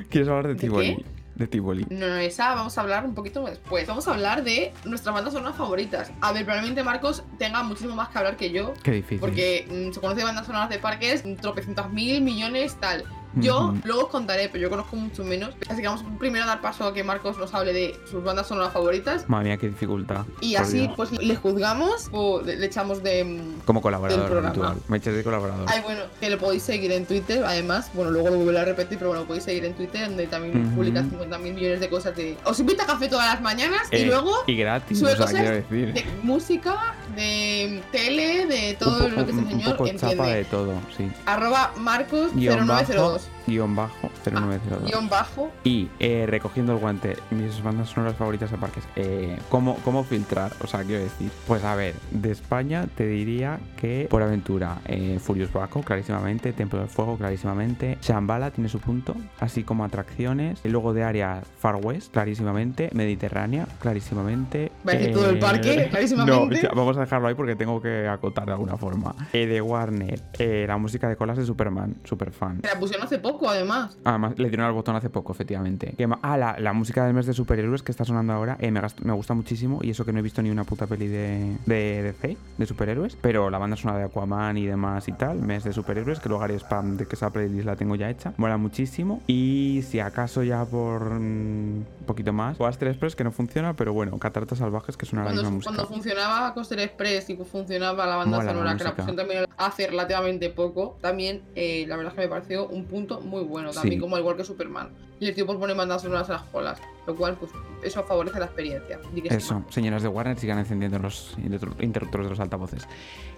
¿Quieres 0.10 0.27
hablar 0.29 0.47
de 0.47 0.53
¿De 0.55 0.60
Tivoli? 0.60 0.95
qué? 0.97 1.05
De 1.36 1.47
Tivoli. 1.47 1.86
No, 1.89 2.08
no, 2.08 2.15
esa 2.17 2.53
vamos 2.53 2.77
a 2.77 2.82
hablar 2.82 3.05
un 3.05 3.15
poquito 3.15 3.45
después. 3.45 3.88
Vamos 3.88 4.05
a 4.10 4.12
hablar 4.12 4.43
de 4.43 4.73
nuestras 4.84 5.15
bandas 5.15 5.32
sonoras 5.34 5.55
favoritas. 5.55 6.12
A 6.19 6.34
ver, 6.34 6.43
probablemente 6.43 6.84
Marcos 6.84 7.23
tenga 7.38 7.63
muchísimo 7.63 7.95
más 7.95 8.10
que 8.10 8.17
hablar 8.17 8.36
que 8.36 8.51
yo. 8.51 8.73
Qué 8.84 8.91
difícil. 8.91 9.21
Porque 9.21 9.65
mm, 9.89 9.93
se 9.93 10.01
conoce 10.01 10.23
bandas 10.25 10.45
sonoras 10.45 10.69
de 10.69 10.79
parques, 10.79 11.23
tropecientas 11.39 11.89
mil 11.91 12.21
millones, 12.21 12.75
tal. 12.82 13.05
Yo 13.36 13.74
luego 13.84 14.04
os 14.06 14.10
contaré, 14.10 14.50
pero 14.50 14.62
yo 14.63 14.70
conozco 14.70 14.96
mucho 14.96 15.24
menos. 15.24 15.56
Así 15.70 15.82
que 15.82 15.88
vamos 15.88 16.04
primero 16.18 16.46
a 16.46 16.48
dar 16.48 16.62
paso 16.62 16.86
a 16.86 16.94
que 16.94 17.04
Marcos 17.04 17.38
nos 17.38 17.54
hable 17.54 17.74
de 17.74 18.00
sus 18.10 18.24
bandas 18.24 18.48
sonoras 18.48 18.74
favoritas. 18.74 19.28
Madre 19.30 19.50
mía, 19.50 19.58
qué 19.58 19.68
dificultad. 19.70 20.26
Y 20.42 20.56
así, 20.56 20.80
Dios. 20.82 20.94
pues 20.96 21.12
le 21.12 21.36
juzgamos 21.36 22.10
o 22.12 22.42
le 22.42 22.65
echamos 22.65 23.04
de. 23.04 23.24
mm, 23.24 23.62
Como 23.65 23.82
colaborador. 23.82 24.76
Me 24.88 24.98
eches 24.98 25.15
de 25.15 25.24
colaborador. 25.24 25.65
Ay, 25.70 25.82
bueno, 25.84 26.02
que 26.20 26.30
lo 26.30 26.38
podéis 26.38 26.63
seguir 26.63 26.92
en 26.92 27.06
Twitter, 27.06 27.44
además. 27.46 27.92
Bueno, 27.94 28.12
luego 28.12 28.30
lo 28.30 28.38
volveré 28.38 28.60
a 28.60 28.65
repetir, 28.65 28.98
pero 28.98 29.10
bueno, 29.10 29.22
lo 29.22 29.28
podéis 29.28 29.44
seguir 29.44 29.65
en 29.65 29.74
Twitter, 29.74 30.08
donde 30.08 30.28
también 30.28 30.65
Ujú. 30.68 30.76
publica 30.76 31.02
50.000 31.02 31.39
millones 31.54 31.80
de 31.80 31.89
cosas 31.89 32.15
de. 32.15 32.38
Os 32.46 32.60
invita 32.60 32.84
a 32.84 32.88
café 32.88 33.08
todas 33.08 33.28
las 33.34 33.42
mañanas 33.42 33.82
y 33.92 33.98
Eh, 33.98 34.06
luego 34.06 34.32
Y 34.48 34.56
gratis, 34.56 35.00
sube 35.00 35.13
o 35.13 35.15
sea, 35.18 35.26
cosas 35.26 35.39
quiero 35.42 35.56
decir. 35.56 35.94
de 35.94 36.06
música, 36.24 36.96
de 37.15 37.82
tele, 37.92 38.46
de 38.46 38.76
todo 38.80 39.08
lo 39.10 39.26
que 39.26 39.32
ese 39.32 39.39
un- 39.39 39.39
un 39.46 39.50
señor 39.52 39.72
poco 39.78 39.88
entiende. 39.88 40.15
chapa 40.18 40.28
de 40.30 40.46
todo, 40.46 40.74
sí. 40.98 41.12
Arroba 41.26 41.74
Marcos 41.78 42.34
Guión 42.34 42.65
bajo, 42.68 42.84
0902. 42.94 43.18
Guion 43.49 43.75
bajo, 43.75 44.09
0902. 44.25 44.83
Guión 44.85 45.09
bajo. 45.09 45.51
Y 45.63 45.89
eh, 45.99 46.25
recogiendo 46.27 46.73
el 46.73 46.79
guante, 46.79 47.17
mis 47.31 47.62
bandas 47.62 47.89
sonoras 47.89 48.15
favoritas 48.15 48.51
de 48.51 48.57
parques. 48.57 48.83
Eh, 48.95 49.38
¿cómo, 49.49 49.75
¿Cómo 49.83 50.03
filtrar? 50.03 50.51
O 50.63 50.67
sea, 50.67 50.83
quiero 50.83 51.03
decir. 51.03 51.31
Pues 51.47 51.63
a 51.63 51.75
ver, 51.75 51.95
de 52.12 52.31
España 52.31 52.88
te 52.95 53.07
diría 53.07 53.59
que 53.77 54.07
por 54.09 54.21
aventura, 54.21 54.79
eh, 54.85 55.19
Furious 55.21 55.51
Baco, 55.51 55.81
clarísimamente. 55.81 56.53
Templo 56.53 56.79
del 56.79 56.89
Fuego, 56.89 57.17
clarísimamente. 57.17 57.97
Shambhala 58.01 58.51
tiene 58.51 58.69
su 58.69 58.79
punto, 58.79 59.15
así 59.39 59.63
como 59.63 59.83
atracciones. 59.83 60.59
Y 60.63 60.69
luego 60.69 60.93
de 60.93 61.03
área 61.03 61.41
Far 61.59 61.77
West, 61.77 62.12
clarísimamente. 62.12 62.89
Mediterránea, 62.93 63.67
clarísimamente. 63.79 64.71
Decir 64.83 65.13
todo 65.13 65.29
el 65.29 65.39
parque, 65.39 65.88
clarísimamente. 65.91 66.63
No, 66.63 66.75
vamos 66.75 66.97
a 66.97 67.01
dejarlo 67.01 67.27
ahí 67.27 67.35
porque 67.35 67.55
tengo 67.55 67.81
que 67.81 68.07
acotar 68.07 68.45
de 68.45 68.51
alguna 68.51 68.77
forma. 68.77 69.15
Eh, 69.33 69.45
de 69.45 69.62
Warner, 69.62 70.21
eh, 70.38 70.65
la 70.67 70.77
música 70.77 71.07
de 71.09 71.15
colas 71.15 71.38
de 71.38 71.45
Superman, 71.45 71.95
super 72.03 72.31
fan. 72.31 72.59
La 72.63 72.79
pusieron 72.79 73.05
hace 73.05 73.19
poco, 73.19 73.38
además. 73.47 73.97
Además, 74.04 74.34
le 74.38 74.49
dieron 74.49 74.65
al 74.65 74.73
botón 74.73 74.95
hace 74.95 75.10
poco, 75.10 75.32
efectivamente. 75.32 75.93
¿Qué 75.97 76.08
ma- 76.08 76.19
Ah, 76.23 76.38
la, 76.38 76.60
la 76.60 76.73
música 76.73 77.06
del 77.06 77.13
mes 77.13 77.25
de 77.28 77.34
superhéroes 77.34 77.84
que 77.84 77.91
está 77.91 78.04
sonando 78.06 78.34
ahora 78.34 78.58
eh, 78.60 78.71
me, 78.71 78.82
me 79.04 79.13
gusta 79.13 79.34
muchísimo. 79.34 79.80
Y 79.82 79.91
eso 79.91 80.04
que 80.06 80.12
no 80.12 80.19
he 80.19 80.21
visto 80.21 80.41
ni 80.41 80.49
una 80.49 80.63
puta 80.63 80.88
peli 80.88 81.08
de, 81.08 81.56
de 81.65 82.02
DC, 82.04 82.38
de 82.58 82.65
superhéroes. 82.65 83.15
Pero 83.21 83.49
la 83.49 83.58
banda 83.60 83.75
sonora 83.78 83.99
de 83.99 84.06
Aquaman 84.06 84.58
y 84.58 84.65
demás 84.65 85.08
y 85.08 85.12
tal, 85.13 85.39
mes 85.41 85.63
de 85.63 85.71
superhéroes, 85.73 86.19
que 86.19 86.28
luego 86.30 86.43
haré 86.43 86.56
spam 86.56 86.97
de 86.97 87.06
que 87.06 87.15
esa 87.15 87.30
playlist 87.30 87.65
la 87.65 87.75
tengo 87.75 87.95
ya 87.95 88.10
hecha. 88.10 88.34
Mola 88.38 88.58
muchísimo. 88.58 89.21
Y 89.28 89.84
si 89.88 89.99
acaso 89.99 90.43
ya 90.43 90.65
por 90.65 91.04
mm, 91.19 91.19
un 91.19 91.86
poquito 92.06 92.34
más, 92.34 92.60
o 92.60 92.65
Aster 92.65 92.88
Express, 92.89 93.15
que 93.15 93.23
no 93.23 93.32
funciona, 93.32 93.75
pero 93.75 93.93
bueno, 93.93 94.17
Cataratas 94.17 94.58
Salvajes, 94.58 94.97
que 94.97 95.06
suena 95.06 95.23
la 95.23 95.30
Cuando, 95.32 95.41
misma 95.43 95.56
música. 95.56 95.73
cuando 95.75 95.93
funcionaba 95.93 96.54
Coaster 96.54 96.80
Express 96.80 97.30
y 97.30 97.36
funcionaba 97.38 98.06
la 98.06 98.15
banda 98.17 98.38
Mola 98.38 98.43
la 98.45 98.52
sonora, 98.54 98.78
que 98.78 98.84
la 98.84 98.95
pusieron 98.95 99.15
también 99.15 99.45
hace 99.58 99.88
relativamente 99.88 100.49
poco, 100.49 100.97
también 101.02 101.41
eh, 101.56 101.86
la 101.88 101.95
verdad 101.97 102.13
es 102.13 102.15
que 102.15 102.21
me 102.21 102.28
pareció 102.30 102.67
un 102.67 102.86
punto 102.86 103.21
muy 103.30 103.44
bueno, 103.44 103.72
también 103.72 103.96
Sí. 103.96 104.00
como 104.02 104.18
igual 104.18 104.36
que 104.36 104.44
Superman. 104.44 104.89
Y 105.22 105.28
el 105.28 105.36
tío 105.36 105.46
pues 105.46 105.58
pone 105.58 105.74
bandas 105.74 106.02
sonoras 106.02 106.30
a 106.30 106.34
las 106.34 106.44
colas, 106.44 106.82
lo 107.06 107.13
cual 107.15 107.36
pues 107.38 107.52
eso 107.84 108.04
favorece 108.04 108.39
la 108.39 108.46
experiencia. 108.46 109.00
Sí, 109.13 109.22
Eso, 109.26 109.63
señoras 109.70 110.02
de 110.02 110.08
Warner, 110.08 110.39
sigan 110.39 110.60
encendiendo 110.60 110.98
los 111.00 111.38
interru- 111.38 111.76
interruptores 111.84 112.26
de 112.28 112.30
los 112.30 112.39
altavoces. 112.39 112.88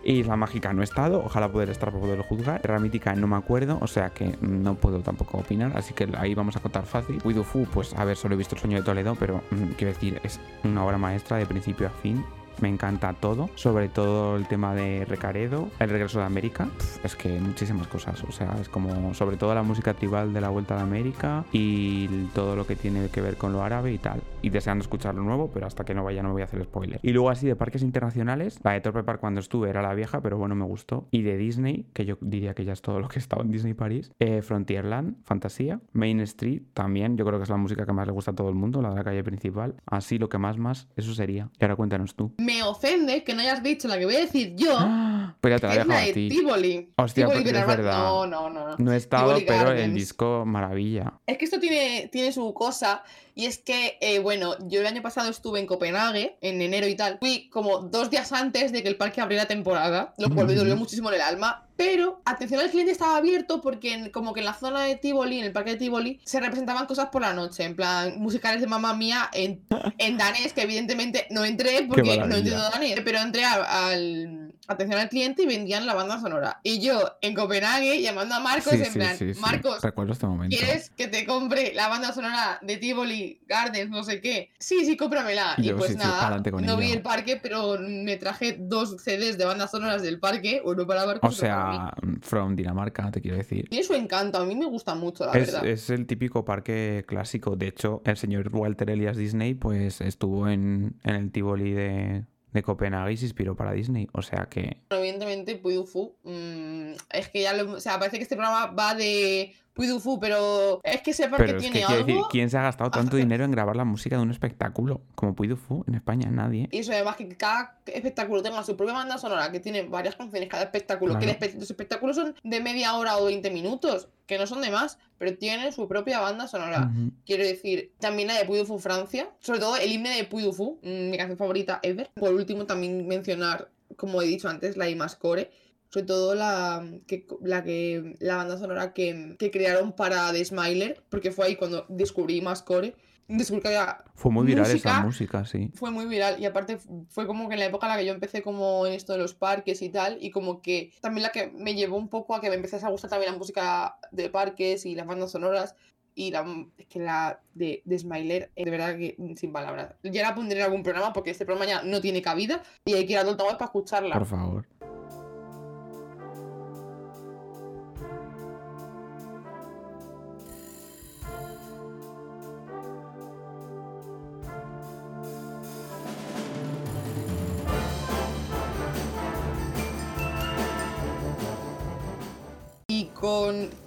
Isla 0.03 0.35
Mágica 0.35 0.73
no 0.73 0.81
he 0.81 0.83
estado, 0.83 1.23
ojalá 1.25 1.51
poder 1.51 1.69
estar 1.71 1.89
para 1.89 2.01
poderlo 2.01 2.23
juzgar. 2.23 2.61
Terra 2.61 2.79
Mítica 2.79 3.13
no 3.15 3.27
me 3.27 3.35
acuerdo, 3.35 3.77
o 3.81 3.87
sea 3.87 4.09
que 4.11 4.35
no 4.41 4.75
puedo 4.75 4.99
tampoco 4.99 5.39
opinar, 5.39 5.71
así 5.75 5.93
que 5.93 6.07
ahí 6.17 6.33
vamos 6.35 6.55
a 6.55 6.59
contar 6.59 6.85
fácil. 6.85 7.19
Widow 7.23 7.43
Fu, 7.43 7.65
pues 7.65 7.93
a 7.95 8.05
ver, 8.05 8.15
solo 8.15 8.35
he 8.35 8.37
visto 8.37 8.55
el 8.55 8.61
sueño 8.61 8.77
de 8.77 8.83
Toledo, 8.83 9.15
pero 9.19 9.41
mm, 9.51 9.71
quiero 9.77 9.93
decir, 9.93 10.19
es 10.23 10.39
una 10.63 10.85
obra 10.85 10.97
maestra 10.99 11.37
de 11.37 11.45
principio 11.47 11.87
a 11.87 11.91
fin 11.91 12.23
me 12.59 12.69
encanta 12.69 13.13
todo, 13.13 13.49
sobre 13.55 13.89
todo 13.89 14.35
el 14.35 14.47
tema 14.47 14.75
de 14.75 15.05
Recaredo, 15.05 15.69
el 15.79 15.89
regreso 15.89 16.19
de 16.19 16.25
América, 16.25 16.69
es 17.03 17.15
que 17.15 17.39
muchísimas 17.39 17.87
cosas, 17.87 18.23
o 18.23 18.31
sea, 18.31 18.55
es 18.59 18.69
como 18.69 19.13
sobre 19.13 19.37
todo 19.37 19.53
la 19.55 19.63
música 19.63 19.93
tribal 19.93 20.33
de 20.33 20.41
la 20.41 20.49
vuelta 20.49 20.75
de 20.75 20.81
América 20.81 21.45
y 21.51 22.07
todo 22.33 22.55
lo 22.55 22.65
que 22.67 22.75
tiene 22.75 23.09
que 23.09 23.21
ver 23.21 23.37
con 23.37 23.53
lo 23.53 23.63
árabe 23.63 23.91
y 23.93 23.97
tal. 23.97 24.21
Y 24.41 24.49
deseando 24.49 24.81
escuchar 24.81 25.15
lo 25.15 25.23
nuevo, 25.23 25.49
pero 25.53 25.67
hasta 25.67 25.83
que 25.85 25.93
no 25.93 26.03
vaya 26.03 26.23
no 26.23 26.31
voy 26.31 26.41
a 26.41 26.45
hacer 26.45 26.63
spoiler. 26.63 26.99
Y 27.03 27.11
luego 27.11 27.29
así 27.29 27.47
de 27.47 27.55
parques 27.55 27.81
internacionales, 27.81 28.59
la 28.63 28.71
de 28.71 28.81
Torpe 28.81 29.03
Park 29.03 29.19
cuando 29.19 29.39
estuve 29.39 29.69
era 29.69 29.81
la 29.81 29.93
vieja, 29.93 30.21
pero 30.21 30.37
bueno, 30.37 30.55
me 30.55 30.65
gustó. 30.65 31.07
Y 31.11 31.21
de 31.21 31.37
Disney, 31.37 31.87
que 31.93 32.05
yo 32.05 32.17
diría 32.21 32.53
que 32.53 32.65
ya 32.65 32.73
es 32.73 32.81
todo 32.81 32.99
lo 32.99 33.07
que 33.07 33.19
he 33.19 33.21
estado 33.21 33.41
en 33.43 33.51
Disney 33.51 33.73
París, 33.73 34.11
eh, 34.19 34.41
Frontierland, 34.41 35.15
Fantasía, 35.23 35.79
Main 35.93 36.19
Street 36.21 36.63
también, 36.73 37.17
yo 37.17 37.25
creo 37.25 37.39
que 37.39 37.43
es 37.43 37.49
la 37.49 37.57
música 37.57 37.85
que 37.85 37.93
más 37.93 38.07
le 38.07 38.13
gusta 38.13 38.31
a 38.31 38.35
todo 38.35 38.49
el 38.49 38.55
mundo, 38.55 38.81
la 38.81 38.89
de 38.89 38.95
la 38.95 39.03
calle 39.03 39.23
principal. 39.23 39.75
Así 39.85 40.17
lo 40.17 40.29
que 40.29 40.37
más 40.37 40.57
más, 40.57 40.87
eso 40.95 41.13
sería. 41.13 41.49
Y 41.59 41.63
ahora 41.63 41.75
cuéntanos 41.75 42.15
tú. 42.15 42.33
Me 42.41 42.63
ofende 42.63 43.23
que 43.23 43.33
no 43.33 43.41
hayas 43.41 43.61
dicho 43.61 43.87
la 43.87 43.97
que 43.97 44.05
voy 44.05 44.15
a 44.15 44.19
decir 44.21 44.55
yo, 44.55 44.77
Pues 45.41 45.53
ya 45.53 45.59
te 45.59 45.67
la 45.67 45.73
dejo 45.75 45.87
la 45.87 45.97
a 45.97 46.01
de 46.01 46.13
ti. 46.13 46.29
Tivoli. 46.29 46.91
Hostia, 46.97 47.27
Tivoli 47.27 47.49
es 47.49 47.67
verdad. 47.67 47.97
No, 47.97 48.25
no, 48.27 48.49
no. 48.49 48.67
no. 48.69 48.75
No 48.77 48.93
he 48.93 48.97
estado, 48.97 49.27
Tivoli 49.29 49.45
pero 49.45 49.59
el 49.61 49.65
Gardens. 49.67 49.93
disco 49.95 50.43
maravilla. 50.45 51.13
Es 51.25 51.37
que 51.37 51.45
esto 51.45 51.59
tiene, 51.59 52.09
tiene 52.11 52.31
su 52.31 52.53
cosa. 52.53 53.03
Y 53.33 53.45
es 53.45 53.57
que, 53.59 53.97
eh, 54.01 54.19
bueno, 54.19 54.55
yo 54.67 54.81
el 54.81 54.87
año 54.87 55.01
pasado 55.01 55.29
estuve 55.29 55.59
en 55.59 55.65
Copenhague, 55.67 56.37
en 56.41 56.61
enero 56.61 56.87
y 56.87 56.95
tal. 56.95 57.17
Fui 57.19 57.49
como 57.49 57.79
dos 57.79 58.09
días 58.09 58.31
antes 58.33 58.71
de 58.71 58.83
que 58.83 58.89
el 58.89 58.97
parque 58.97 59.21
abriera 59.21 59.45
temporada, 59.45 60.13
lo 60.17 60.29
cual 60.33 60.47
me 60.47 60.55
dolió 60.55 60.75
muchísimo 60.75 61.09
en 61.09 61.15
el 61.15 61.21
alma. 61.21 61.65
Pero 61.77 62.21
atención 62.25 62.59
al 62.61 62.69
cliente 62.69 62.91
estaba 62.91 63.17
abierto 63.17 63.59
porque 63.61 63.93
en- 63.93 64.09
como 64.11 64.33
que 64.33 64.41
en 64.41 64.45
la 64.45 64.53
zona 64.53 64.81
de 64.83 64.95
Tivoli, 64.97 65.39
en 65.39 65.45
el 65.45 65.51
parque 65.51 65.71
de 65.71 65.77
Tivoli, 65.77 66.19
se 66.23 66.39
representaban 66.39 66.85
cosas 66.85 67.07
por 67.09 67.21
la 67.21 67.33
noche, 67.33 67.63
en 67.63 67.75
plan 67.75 68.19
musicales 68.19 68.61
de 68.61 68.67
mamá 68.67 68.93
mía 68.93 69.29
en, 69.33 69.65
en 69.97 70.17
danés, 70.17 70.53
que 70.53 70.61
evidentemente 70.61 71.25
no 71.31 71.43
entré 71.45 71.83
porque 71.87 72.17
no 72.27 72.35
entiendo 72.35 72.69
danés, 72.69 72.99
pero 73.03 73.17
entré 73.19 73.45
al, 73.45 73.65
al- 73.65 74.50
atención 74.67 74.99
al 74.99 75.09
cliente 75.09 75.43
y 75.43 75.45
vendían 75.45 75.85
la 75.85 75.93
banda 75.93 76.19
sonora. 76.19 76.59
Y 76.63 76.79
yo 76.79 77.17
en 77.21 77.33
Copenhague 77.33 78.01
llamando 78.01 78.35
a 78.35 78.39
Marcos 78.39 78.73
Sí, 78.73 78.79
en 78.79 78.85
sí, 78.85 78.91
plan, 78.99 79.17
sí. 79.17 79.31
Marcos, 79.39 79.81
Recuerdo 79.81 80.13
este 80.13 80.27
momento. 80.27 80.55
¿Quieres 80.57 80.89
que 80.91 81.07
te 81.07 81.25
compre 81.25 81.73
la 81.73 81.87
banda 81.87 82.13
sonora 82.13 82.59
de 82.61 82.77
Tivoli 82.77 83.41
Gardens, 83.47 83.89
no 83.89 84.03
sé 84.03 84.21
qué? 84.21 84.51
Sí, 84.59 84.85
sí, 84.85 84.95
cómpramela. 84.97 85.55
Y 85.57 85.71
pues 85.73 85.95
nada, 85.95 86.41
no 86.61 86.77
vi 86.77 86.91
el 86.91 87.01
parque, 87.01 87.39
pero 87.41 87.77
me 87.79 88.17
traje 88.17 88.57
dos 88.59 88.95
CDs 89.01 89.37
de 89.37 89.45
bandas 89.45 89.71
sonoras 89.71 90.01
del 90.01 90.19
parque, 90.19 90.61
uno 90.63 90.85
para 90.87 91.05
Marcos 91.05 91.37
O 91.37 91.41
para 91.41 91.71
mí. 91.71 91.77
sea, 91.77 91.93
from 92.21 92.55
Dinamarca, 92.55 93.11
te 93.11 93.21
quiero 93.21 93.37
decir. 93.37 93.67
Tiene 93.69 93.83
su 93.85 93.93
encanto, 93.93 94.37
a 94.37 94.45
mí 94.45 94.55
me 94.55 94.65
gusta 94.65 94.95
mucho, 94.95 95.25
la 95.25 95.31
Es, 95.33 95.51
verdad. 95.51 95.65
es 95.67 95.89
el 95.89 96.05
típico 96.05 96.45
parque 96.45 97.03
clásico. 97.07 97.55
De 97.55 97.67
hecho, 97.67 98.01
el 98.05 98.17
señor 98.17 98.49
Walter 98.55 98.89
Elias 98.89 99.17
Disney, 99.17 99.53
pues 99.53 100.01
estuvo 100.01 100.47
en, 100.47 100.95
en 101.03 101.15
el 101.15 101.31
Tivoli 101.31 101.71
de, 101.71 102.25
de 102.51 102.63
Copenhague 102.63 103.13
y 103.13 103.17
se 103.17 103.25
inspiró 103.25 103.55
para 103.55 103.73
Disney. 103.73 104.07
O 104.13 104.21
sea 104.21 104.47
que. 104.49 104.77
Evidentemente, 104.89 105.55
Puy 105.55 105.75
Du 105.75 105.85
Fu, 105.85 106.15
mm, 106.23 106.93
es 107.11 107.29
que 107.29 107.41
ya 107.41 107.53
lo, 107.53 107.73
o 107.73 107.79
sea, 107.79 107.99
parece 107.99 108.17
que 108.17 108.23
este 108.23 108.35
programa 108.35 108.67
va 108.67 108.95
de 108.95 109.53
Puy 109.73 109.87
Du 109.87 109.99
Fu, 109.99 110.19
pero 110.19 110.81
es 110.83 111.01
que 111.01 111.13
parque 111.29 111.45
Pero 111.45 111.57
es 111.57 111.63
tiene 111.63 111.79
que 111.79 111.85
algo. 111.85 112.05
decir, 112.05 112.21
¿quién 112.29 112.49
se 112.49 112.57
ha 112.57 112.63
gastado 112.63 112.91
tanto 112.91 113.07
hasta- 113.07 113.17
dinero 113.17 113.45
en 113.45 113.51
grabar 113.51 113.75
la 113.75 113.85
música 113.85 114.17
de 114.17 114.21
un 114.21 114.31
espectáculo 114.31 115.01
como 115.15 115.33
Puy 115.33 115.47
Du 115.47 115.55
Fu 115.55 115.83
en 115.87 115.95
España? 115.95 116.29
Nadie. 116.29 116.67
Y 116.71 116.79
eso 116.79 116.91
además 116.91 117.15
que 117.15 117.27
cada 117.37 117.79
espectáculo 117.85 118.43
tenga 118.43 118.63
su 118.63 118.75
propia 118.75 118.93
banda 118.95 119.17
sonora, 119.17 119.51
que 119.51 119.59
tiene 119.59 119.83
varias 119.83 120.15
canciones 120.15 120.49
cada 120.49 120.63
espectáculo, 120.63 121.17
que 121.19 121.25
Claro. 121.25 121.39
espe- 121.39 121.53
los 121.59 121.69
espectáculos 121.69 122.15
son 122.17 122.35
de 122.43 122.59
media 122.59 122.95
hora 122.95 123.17
o 123.17 123.25
20 123.25 123.49
minutos, 123.49 124.09
que 124.25 124.37
no 124.37 124.45
son 124.47 124.61
de 124.61 124.71
más, 124.71 124.97
pero 125.17 125.37
tienen 125.37 125.71
su 125.71 125.87
propia 125.87 126.19
banda 126.19 126.47
sonora. 126.47 126.89
Ujú. 126.91 127.11
Quiero 127.25 127.43
decir, 127.43 127.93
también 127.99 128.27
la 128.27 128.35
de 128.37 128.45
Puy 128.45 128.59
Du 128.59 128.65
Fu 128.65 128.77
Francia, 128.79 129.29
sobre 129.39 129.59
todo 129.59 129.77
el 129.77 129.91
himno 129.91 130.09
de 130.09 130.23
Puy 130.25 130.43
Du 130.43 130.51
Fu, 130.53 130.79
mm, 130.83 131.09
mi 131.11 131.17
canción 131.17 131.37
favorita 131.37 131.79
ever. 131.83 132.09
Por 132.15 132.33
último, 132.33 132.65
también 132.65 133.07
mencionar, 133.07 133.69
como 133.95 134.21
he 134.21 134.25
dicho 134.25 134.49
antes, 134.49 134.75
la 134.77 134.89
Imascore, 134.89 135.49
sobre 135.91 136.05
todo 136.07 136.33
la 136.35 136.83
que, 137.05 137.27
la 137.41 137.63
que 137.63 138.15
la 138.19 138.37
banda 138.37 138.57
sonora 138.57 138.93
que, 138.93 139.35
que 139.37 139.51
crearon 139.51 139.91
para 139.93 140.31
The 140.31 140.43
Smiler, 140.45 141.03
porque 141.09 141.31
fue 141.31 141.45
ahí 141.47 141.55
cuando 141.55 141.85
descubrí 141.89 142.37
Imascore. 142.37 142.95
Descubrí 143.27 143.61
que 143.61 143.67
había 143.69 144.03
Fue 144.15 144.29
muy 144.29 144.45
viral 144.45 144.69
esa 144.69 145.01
música 145.03 145.45
sí. 145.45 145.71
fue 145.75 145.89
muy 145.89 146.05
viral 146.05 146.37
y 146.41 146.45
aparte 146.45 146.75
fu- 146.77 147.05
fue 147.09 147.25
como 147.27 147.47
que 147.47 147.53
en 147.53 147.59
la 147.61 147.67
época 147.67 147.85
en 147.85 147.91
la 147.93 147.97
que 147.97 148.05
yo 148.05 148.11
empecé 148.13 148.41
como 148.41 148.85
en 148.85 148.91
esto 148.91 149.13
de 149.13 149.19
los 149.19 149.33
parques 149.35 149.81
y 149.81 149.87
tal 149.89 150.17
y 150.19 150.31
como 150.31 150.61
que 150.61 150.91
también 150.99 151.23
la 151.23 151.29
que 151.31 151.47
me 151.47 151.73
llevó 151.73 151.95
un 151.95 152.09
poco 152.09 152.35
a 152.35 152.41
que 152.41 152.49
me 152.49 152.55
empezase 152.55 152.85
a 152.85 152.89
gustar 152.89 153.09
también 153.09 153.31
la 153.31 153.37
música 153.37 153.95
de 154.11 154.29
parques 154.29 154.85
y 154.85 154.95
las 154.95 155.07
bandas 155.07 155.31
sonoras 155.31 155.75
y 156.13 156.31
la 156.31 156.45
es 156.77 156.87
que 156.87 156.99
la 156.99 157.39
de, 157.53 157.81
de 157.85 157.99
Smiler 157.99 158.51
eh, 158.57 158.65
de 158.65 158.71
verdad 158.71 158.97
que 158.97 159.15
mm, 159.17 159.35
sin 159.35 159.53
palabras 159.53 159.95
ya 160.03 160.23
la 160.23 160.35
pondré 160.35 160.57
en 160.59 160.65
algún 160.65 160.83
programa 160.83 161.13
porque 161.13 161.29
este 161.29 161.45
programa 161.45 161.69
ya 161.71 161.83
no 161.83 162.01
tiene 162.01 162.21
cabida 162.21 162.61
y 162.83 162.95
hay 162.95 163.05
que 163.05 163.13
ir 163.13 163.19
a 163.19 163.23
Web 163.23 163.37
para 163.37 163.65
escucharla 163.65 164.13
Por 164.17 164.25
favor. 164.25 164.65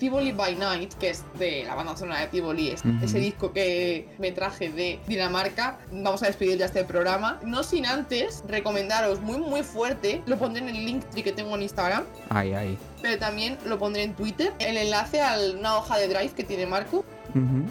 Tivoli 0.04 0.32
by 0.32 0.54
Night, 0.56 0.92
que 1.00 1.08
es 1.08 1.24
de 1.38 1.64
la 1.64 1.74
banda 1.74 1.96
sonora 1.96 2.20
de 2.20 2.26
Tivoli, 2.26 2.68
es- 2.68 2.82
ese 3.02 3.18
disco 3.18 3.54
que 3.54 4.06
me 4.18 4.32
traje 4.32 4.68
de 4.68 4.98
Dinamarca, 5.06 5.78
vamos 5.90 6.22
a 6.22 6.26
despedir 6.26 6.58
ya 6.58 6.66
este 6.66 6.84
programa. 6.84 7.40
No 7.42 7.62
sin 7.62 7.86
antes 7.86 8.44
recomendaros 8.46 9.22
muy 9.22 9.38
muy 9.38 9.62
fuerte, 9.62 10.20
lo 10.26 10.36
pondré 10.36 10.60
en 10.62 10.68
el 10.76 10.84
link 10.84 11.04
que 11.14 11.32
tengo 11.32 11.54
en 11.56 11.62
Instagram, 11.62 12.04
Ay, 12.28 12.52
ay. 12.52 12.78
pero 13.00 13.18
también 13.18 13.56
lo 13.64 13.78
pondré 13.78 14.02
en 14.02 14.12
Twitter, 14.14 14.52
el 14.58 14.76
enlace 14.76 15.22
a 15.22 15.38
una 15.58 15.78
hoja 15.78 15.96
de 15.96 16.06
Drive 16.08 16.32
que 16.36 16.44
tiene 16.44 16.66
Marco, 16.66 17.02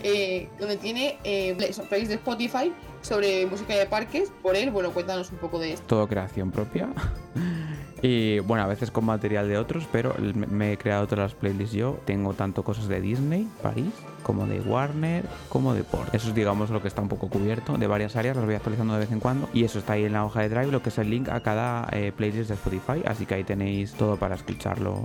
eh, 0.01 0.49
donde 0.59 0.77
tiene 0.77 1.19
eh, 1.23 1.53
playlist 1.87 2.09
de 2.09 2.15
Spotify 2.15 2.73
sobre 3.03 3.45
música 3.45 3.75
de 3.75 3.85
parques. 3.85 4.31
Por 4.41 4.55
él, 4.55 4.71
bueno, 4.71 4.91
cuéntanos 4.91 5.29
un 5.31 5.37
poco 5.37 5.59
de 5.59 5.73
esto. 5.73 5.85
todo 5.85 6.07
creación 6.07 6.49
propia. 6.49 6.89
Y 8.05 8.39
bueno, 8.39 8.65
a 8.65 8.67
veces 8.67 8.91
con 8.91 9.05
material 9.05 9.47
de 9.47 9.57
otros, 9.57 9.87
pero 9.89 10.13
me- 10.49 10.73
he 10.73 10.77
creado 10.77 11.07
todas 11.07 11.31
las 11.31 11.35
playlists 11.35 11.73
yo. 11.73 11.97
Tengo 12.05 12.33
tanto 12.33 12.61
cosas 12.63 12.89
de 12.89 12.99
Disney, 12.99 13.47
París, 13.61 13.93
como 14.23 14.45
de 14.45 14.59
Warner, 14.59 15.23
como 15.47 15.73
de 15.73 15.85
Port. 15.85 16.13
Eso 16.13 16.27
es, 16.27 16.35
digamos, 16.35 16.69
lo 16.69 16.81
que 16.81 16.89
está 16.89 17.01
un 17.01 17.07
poco 17.07 17.29
cubierto 17.29 17.77
de 17.77 17.87
varias 17.87 18.17
áreas, 18.17 18.35
las 18.35 18.45
voy 18.45 18.55
actualizando 18.55 18.93
de 18.95 18.99
vez 18.99 19.11
en 19.13 19.21
cuando. 19.21 19.47
Y 19.53 19.63
eso 19.63 19.79
está 19.79 19.93
ahí 19.93 20.03
en 20.03 20.11
la 20.13 20.25
hoja 20.25 20.41
de 20.41 20.49
Drive, 20.49 20.67
lo 20.71 20.83
que 20.83 20.89
es 20.89 20.97
el 20.97 21.09
link 21.09 21.29
a 21.29 21.39
cada 21.39 21.87
eh, 21.93 22.11
playlist 22.13 22.49
de 22.49 22.55
Spotify. 22.55 23.01
Así 23.05 23.25
que 23.25 23.35
ahí 23.35 23.45
tenéis 23.45 23.93
todo 23.93 24.17
para 24.17 24.35
escucharlo 24.35 24.99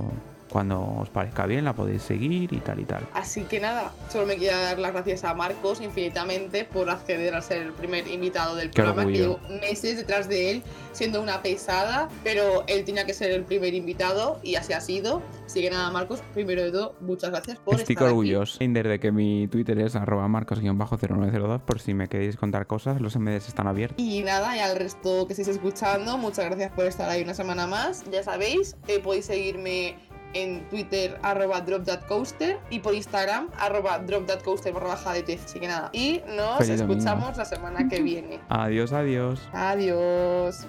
cuando 0.51 0.81
os 1.01 1.11
parezca 1.11 1.47
bien, 1.47 1.65
la 1.65 1.75
podéis 1.75 2.03
seguir 2.03 2.53
y 2.53 2.59
tal 2.59 2.81
y 2.81 2.85
tal. 2.85 3.07
Así 3.15 3.43
que 3.43 3.61
nada, 3.61 3.93
solo 4.11 4.27
me 4.27 4.37
quiero 4.37 4.59
dar 4.59 4.79
las 4.79 4.93
gracias 4.93 5.25
a 5.25 5.35
Marcos 5.35 5.81
infinitamente 5.81 6.65
por 6.65 6.91
acceder 6.91 7.35
a 7.35 7.43
ser 7.43 7.63
el 7.63 7.73
primer 7.73 8.09
invitado 8.09 8.57
del 8.57 8.71
Qué 8.71 8.83
programa, 8.83 9.07
que 9.07 9.19
llevo 9.19 9.41
meses 9.61 9.97
detrás 9.97 10.29
de 10.29 10.51
él 10.51 10.63
siendo 10.93 11.23
una 11.23 11.43
pesada, 11.43 12.09
pero 12.25 12.65
él 12.67 12.85
tenía 12.85 13.07
que 13.07 13.15
ser 13.15 13.31
el 13.31 13.45
primer 13.45 13.75
invitado 13.75 14.41
y 14.43 14.57
así 14.57 14.73
ha 14.73 14.81
sido. 14.81 15.23
Así 15.47 15.63
que 15.63 15.71
nada, 15.71 15.91
Marcos, 15.91 16.23
primero 16.35 16.63
de 16.63 16.73
todo, 16.73 16.97
muchas 17.01 17.31
gracias 17.31 17.59
por 17.59 17.75
Estoy 17.75 17.95
estar 17.95 18.09
aquí. 18.09 18.13
orgulloso 18.13 18.59
de 18.59 19.01
que 19.01 19.13
mi 19.13 19.49
Twitter 19.49 19.79
es 19.79 19.97
arroba 19.97 20.29
marcos-0902 20.29 21.61
por 21.61 21.81
si 21.81 21.95
me 21.95 22.09
queréis 22.09 22.37
contar 22.37 22.67
cosas, 22.67 23.01
los 23.01 23.17
MDs 23.17 23.49
están 23.49 23.67
abiertos. 23.67 23.99
Y 23.99 24.23
nada, 24.23 24.57
y 24.57 24.61
al 24.61 24.77
resto 24.77 25.27
que 25.27 25.33
estéis 25.33 25.49
escuchando, 25.49 26.19
muchas 26.19 26.47
gracias 26.47 26.73
por 26.73 26.87
estar 26.87 27.09
ahí 27.09 27.23
una 27.23 27.35
semana 27.35 27.67
más. 27.67 28.05
Ya 28.11 28.23
sabéis, 28.23 28.77
eh, 28.89 29.01
podéis 29.01 29.27
seguirme 29.27 29.97
en 30.43 30.69
Twitter 30.69 31.19
arroba 31.23 31.61
dropthatcoaster 31.61 32.59
y 32.71 32.79
por 32.81 32.95
Instagram 32.95 33.49
arroba 33.59 33.99
dropthatcoaster 33.99 34.73
barra 34.73 34.89
baja 34.89 35.13
de 35.13 35.23
tez. 35.23 35.45
Así 35.45 35.61
que 35.61 35.69
nada, 35.69 35.91
y 35.93 36.23
nos 36.37 36.59
Feliz 36.59 36.79
domingo. 36.79 36.99
escuchamos 36.99 37.37
la 37.37 37.45
semana 37.45 37.89
que 37.89 38.01
viene. 38.03 38.41
Adiós, 38.49 38.93
adiós. 38.93 39.41
Adiós. 39.53 40.67